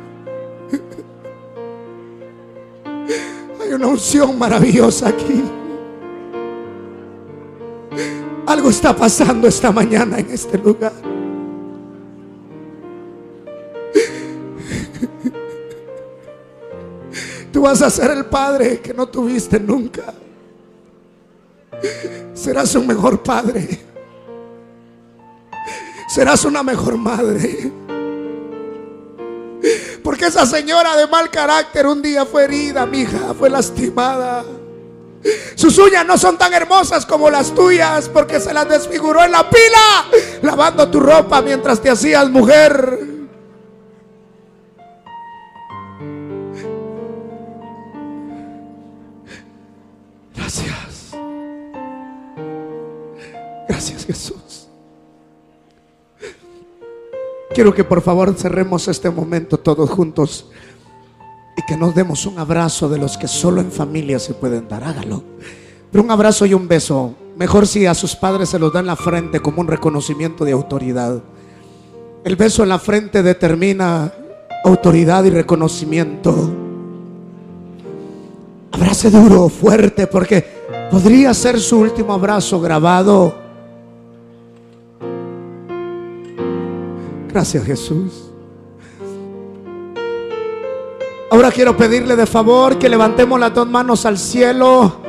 [3.73, 5.43] Una unción maravillosa aquí.
[8.47, 10.93] Algo está pasando esta mañana en este lugar.
[17.65, 20.13] vas a ser el padre que no tuviste nunca.
[22.35, 23.81] Serás un mejor padre.
[26.07, 27.73] Serás una mejor madre.
[30.03, 34.45] Porque esa señora de mal carácter un día fue herida, mi hija, fue lastimada.
[35.55, 39.49] Sus uñas no son tan hermosas como las tuyas porque se las desfiguró en la
[39.49, 40.05] pila
[40.43, 42.99] lavando tu ropa mientras te hacías mujer.
[50.37, 51.15] Gracias.
[53.67, 54.54] Gracias Jesús.
[57.55, 60.47] Quiero que por favor cerremos este momento todos juntos
[61.57, 64.83] y que nos demos un abrazo de los que solo en familia se pueden dar.
[64.83, 65.23] Hágalo.
[65.93, 67.15] Pero un abrazo y un beso.
[67.37, 70.51] Mejor si a sus padres se los da en la frente como un reconocimiento de
[70.51, 71.23] autoridad.
[72.25, 74.13] El beso en la frente determina
[74.65, 76.53] autoridad y reconocimiento.
[78.73, 80.45] Abrace duro, fuerte, porque
[80.91, 83.44] podría ser su último abrazo grabado.
[87.35, 88.31] Gracias Jesús.
[91.33, 95.01] Ahora quiero pedirle de favor que levantemos las dos manos al cielo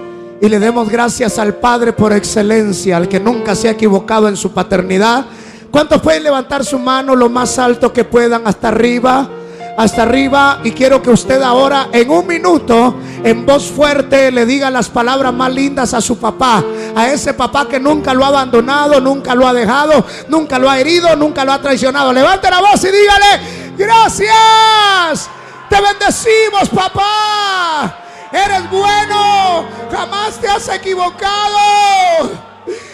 [0.41, 4.38] y le demos gracias al Padre por excelencia, al que nunca se ha equivocado en
[4.38, 5.27] su paternidad.
[5.69, 9.30] ¿Cuántos pueden levantar su mano lo más alto que puedan hasta arriba?
[9.77, 14.69] Hasta arriba y quiero que usted ahora en un minuto en voz fuerte le diga
[14.69, 16.64] las palabras más lindas a su papá,
[16.95, 20.80] a ese papá que nunca lo ha abandonado, nunca lo ha dejado, nunca lo ha
[20.80, 22.14] herido, nunca lo ha traicionado.
[22.14, 25.30] Levante la voz y dígale, gracias.
[25.69, 27.97] Te bendecimos, papá.
[28.31, 29.65] Eres bueno.
[29.91, 32.31] Jamás te has equivocado.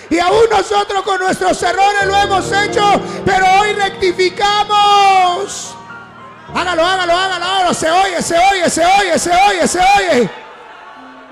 [0.10, 5.76] Y aún nosotros con nuestros errores lo hemos hecho, pero hoy rectificamos.
[6.53, 7.73] Hágalo, hágalo, hágalo, hágalo.
[7.73, 10.30] Se oye, se oye, se oye, se oye, se oye.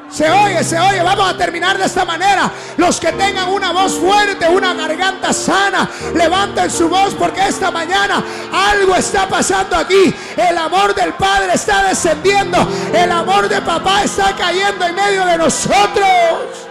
[0.09, 1.03] Se oye, se oye.
[1.03, 2.51] Vamos a terminar de esta manera.
[2.77, 8.23] Los que tengan una voz fuerte, una garganta sana, levanten su voz porque esta mañana
[8.51, 10.13] algo está pasando aquí.
[10.35, 12.57] El amor del Padre está descendiendo.
[12.93, 16.67] El amor de papá está cayendo en medio de nosotros.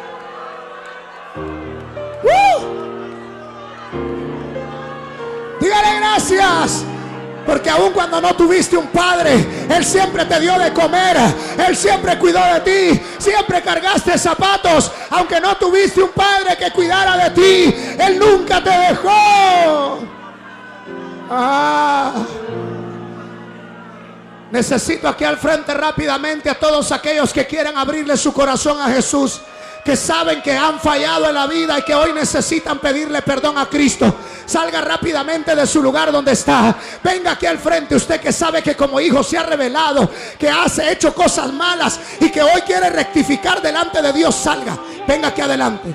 [2.25, 2.79] ¡Uh!
[5.61, 6.85] Dígale gracias.
[7.49, 11.17] Porque aun cuando no tuviste un padre, Él siempre te dio de comer.
[11.67, 13.03] Él siempre cuidó de ti.
[13.17, 14.93] Siempre cargaste zapatos.
[15.09, 19.99] Aunque no tuviste un padre que cuidara de ti, Él nunca te dejó.
[21.31, 22.13] Ah.
[24.51, 29.41] Necesito aquí al frente rápidamente a todos aquellos que quieran abrirle su corazón a Jesús
[29.89, 33.71] que saben que han fallado en la vida y que hoy necesitan pedirle perdón a
[33.71, 34.17] Cristo.
[34.45, 36.77] Salga rápidamente de su lugar donde está.
[37.03, 40.93] Venga aquí al frente usted que sabe que como hijo se ha revelado, que hace
[40.93, 44.35] hecho cosas malas y que hoy quiere rectificar delante de Dios.
[44.35, 44.79] Salga.
[45.07, 45.95] Venga aquí adelante.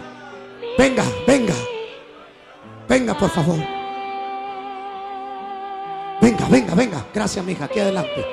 [0.75, 1.53] Venga, venga.
[2.89, 3.59] Venga, por favor.
[6.19, 7.05] Venga, venga, venga.
[7.13, 7.65] Gracias, mija.
[7.65, 8.25] Aquí adelante.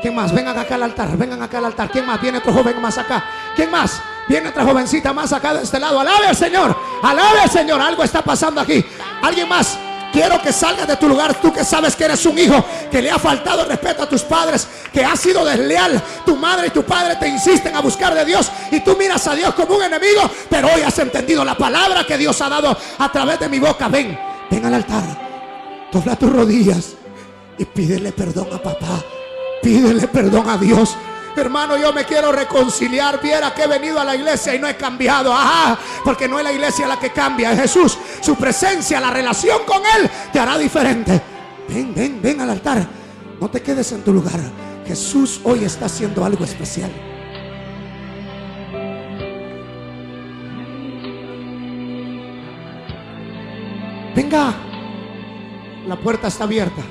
[0.00, 0.32] ¿Quién más?
[0.32, 1.14] Vengan acá al altar.
[1.18, 1.90] Vengan acá al altar.
[1.90, 2.18] ¿Quién más?
[2.18, 3.22] Viene otro joven más acá.
[3.54, 4.00] ¿Quién más?
[4.32, 6.00] Viene otra jovencita más acá de este lado.
[6.00, 6.74] Alabe al Señor.
[7.02, 7.78] Alabe al Señor.
[7.82, 8.82] Algo está pasando aquí.
[9.20, 9.78] Alguien más.
[10.10, 13.10] Quiero que salgas de tu lugar, tú que sabes que eres un hijo, que le
[13.10, 16.02] ha faltado respeto a tus padres, que has sido desleal.
[16.24, 19.34] Tu madre y tu padre te insisten a buscar de Dios y tú miras a
[19.34, 23.12] Dios como un enemigo, pero hoy has entendido la palabra que Dios ha dado a
[23.12, 23.88] través de mi boca.
[23.88, 24.18] Ven,
[24.50, 25.04] ven al altar,
[25.92, 26.94] dobla tus rodillas
[27.58, 29.02] y pídele perdón a papá,
[29.62, 30.96] pídele perdón a Dios.
[31.40, 33.20] Hermano, yo me quiero reconciliar.
[33.20, 35.32] Viera que he venido a la iglesia y no he cambiado.
[35.32, 37.98] Ajá, porque no es la iglesia la que cambia, es Jesús.
[38.20, 41.20] Su presencia, la relación con Él te hará diferente.
[41.68, 42.86] Ven, ven, ven al altar.
[43.40, 44.38] No te quedes en tu lugar.
[44.86, 46.90] Jesús hoy está haciendo algo especial.
[54.14, 54.54] Venga,
[55.86, 56.82] la puerta está abierta.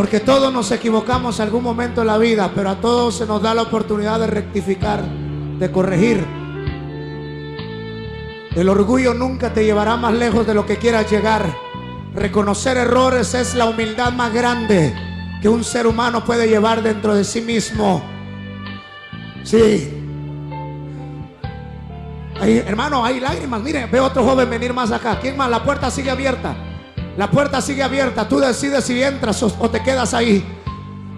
[0.00, 3.42] Porque todos nos equivocamos en algún momento en la vida, pero a todos se nos
[3.42, 5.04] da la oportunidad de rectificar,
[5.58, 6.26] de corregir.
[8.56, 11.54] El orgullo nunca te llevará más lejos de lo que quieras llegar.
[12.14, 14.94] Reconocer errores es la humildad más grande
[15.42, 18.02] que un ser humano puede llevar dentro de sí mismo.
[19.44, 19.92] Sí.
[22.40, 23.60] hermano, hay lágrimas.
[23.60, 25.18] Mire, veo otro joven venir más acá.
[25.20, 25.50] ¿Quién más?
[25.50, 26.69] La puerta sigue abierta.
[27.16, 28.28] La puerta sigue abierta.
[28.28, 30.44] Tú decides si entras o, te quedas ahí.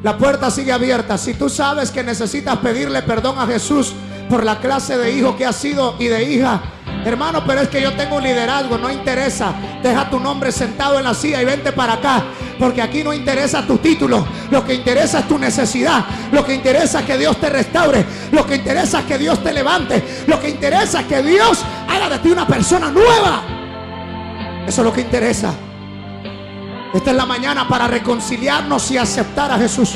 [0.03, 1.19] La puerta sigue abierta.
[1.19, 3.95] Si tú sabes que necesitas pedirle perdón a Jesús
[4.29, 6.61] por la clase de hijo que has sido y de hija.
[7.05, 9.53] Hermano, pero es que yo tengo un liderazgo, no interesa.
[9.83, 12.25] Deja tu nombre sentado en la silla y vente para acá.
[12.59, 14.25] Porque aquí no interesa tu título.
[14.51, 16.05] Lo que interesa es tu necesidad.
[16.31, 18.05] Lo que interesa es que Dios te restaure.
[18.31, 20.03] Lo que interesa es que Dios te levante.
[20.27, 23.43] Lo que interesa es que Dios haga de ti una persona nueva.
[24.67, 25.53] Eso es lo que interesa.
[26.93, 29.95] Esta es la mañana para reconciliarnos y aceptar a Jesús.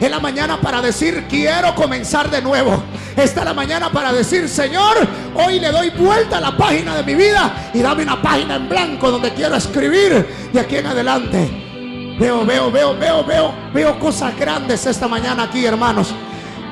[0.00, 2.82] Es la mañana para decir, quiero comenzar de nuevo.
[3.16, 4.94] Esta es la mañana para decir, Señor,
[5.34, 8.68] hoy le doy vuelta a la página de mi vida y dame una página en
[8.68, 12.16] blanco donde quiero escribir de aquí en adelante.
[12.20, 16.14] Veo, veo, veo, veo, veo, veo cosas grandes esta mañana aquí, hermanos.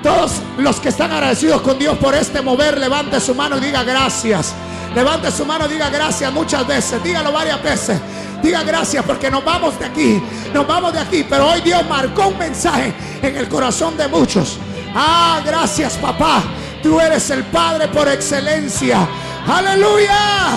[0.03, 3.83] Todos los que están agradecidos con Dios por este mover, levante su mano y diga
[3.83, 4.55] gracias.
[4.95, 7.03] Levante su mano diga gracias muchas veces.
[7.03, 8.01] Dígalo varias veces.
[8.43, 10.23] Diga gracias porque nos vamos de aquí.
[10.53, 11.27] Nos vamos de aquí.
[11.29, 14.59] Pero hoy Dios marcó un mensaje en el corazón de muchos.
[14.95, 16.43] Ah, gracias papá.
[16.83, 19.09] Tú eres el Padre por excelencia.
[19.47, 20.51] Aleluya.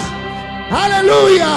[0.69, 1.47] Aleluya.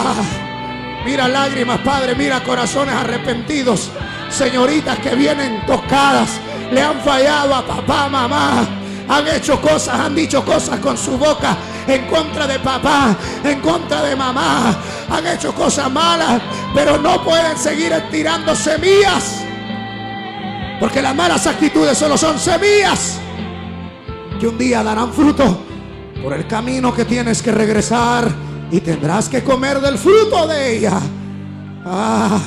[1.04, 2.14] Mira lágrimas, Padre.
[2.14, 3.90] Mira corazones arrepentidos.
[4.30, 6.30] Señoritas que vienen tocadas.
[6.72, 8.79] Le han fallado a papá, mamá.
[9.10, 14.02] Han hecho cosas, han dicho cosas con su boca en contra de papá, en contra
[14.04, 14.76] de mamá.
[15.10, 16.40] Han hecho cosas malas,
[16.72, 19.42] pero no pueden seguir estirando semillas.
[20.78, 23.18] Porque las malas actitudes solo son semillas
[24.38, 25.58] que un día darán fruto
[26.22, 28.30] por el camino que tienes que regresar
[28.70, 31.00] y tendrás que comer del fruto de ella.
[31.84, 32.40] Ah,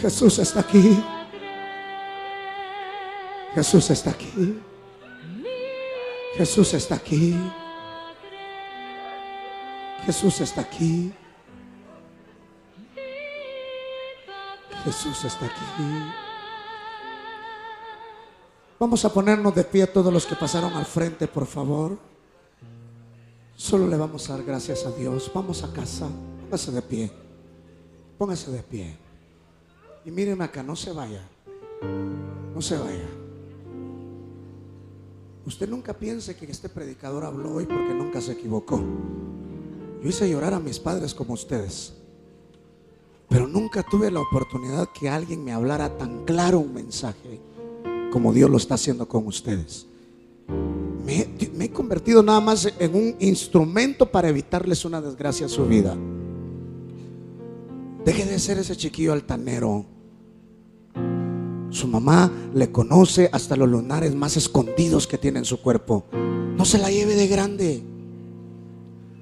[0.00, 1.02] Jesús está aquí.
[3.52, 4.60] Jesús está aquí.
[6.38, 7.36] Jesús está aquí.
[10.06, 11.12] Jesús está aquí.
[14.84, 16.12] Jesús está aquí.
[18.78, 21.98] Vamos a ponernos de pie todos los que pasaron al frente, por favor.
[23.56, 25.32] Solo le vamos a dar gracias a Dios.
[25.34, 26.06] Vamos a casa.
[26.42, 27.10] Póngase de pie.
[28.16, 28.96] Póngase de pie.
[30.04, 31.28] Y míreme acá, no se vaya.
[32.54, 33.27] No se vaya.
[35.48, 38.82] Usted nunca piense que este predicador habló hoy porque nunca se equivocó.
[40.02, 41.94] Yo hice llorar a mis padres como ustedes.
[43.30, 47.40] Pero nunca tuve la oportunidad que alguien me hablara tan claro un mensaje
[48.12, 49.86] como Dios lo está haciendo con ustedes.
[51.06, 51.26] Me,
[51.58, 55.96] he convertido nada más en un instrumento para evitarles una desgracia a su vida.
[58.04, 59.86] Deje de ser ese chiquillo altanero.
[61.78, 66.06] Su mamá le conoce hasta los lunares más escondidos que tiene en su cuerpo.
[66.56, 67.84] No se la lleve de grande.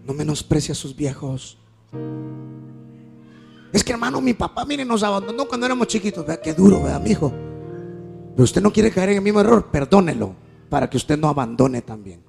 [0.06, 1.58] No menosprecie a sus viejos.
[3.74, 6.24] Es que hermano, mi papá, mire, nos abandonó cuando éramos chiquitos.
[6.24, 7.30] Vea qué duro, vea, mi hijo.
[8.32, 10.34] Pero usted no quiere caer en el mismo error, perdónelo
[10.70, 12.22] para que usted no abandone también.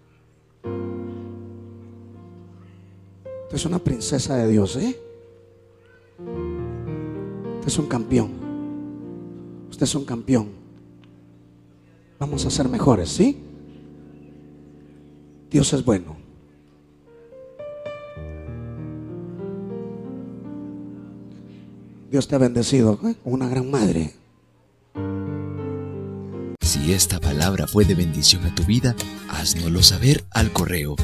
[3.43, 4.99] Usted es una princesa de Dios, ¿eh?
[6.19, 8.47] Usted es un campeón.
[9.69, 10.49] Usted es un campeón.
[12.19, 13.38] Vamos a ser mejores, ¿sí?
[15.49, 16.15] Dios es bueno.
[22.10, 23.15] Dios te ha bendecido ¿eh?
[23.23, 24.14] una gran madre.
[26.61, 28.95] Si esta palabra fue de bendición a tu vida,
[29.30, 30.95] háznoslo saber al correo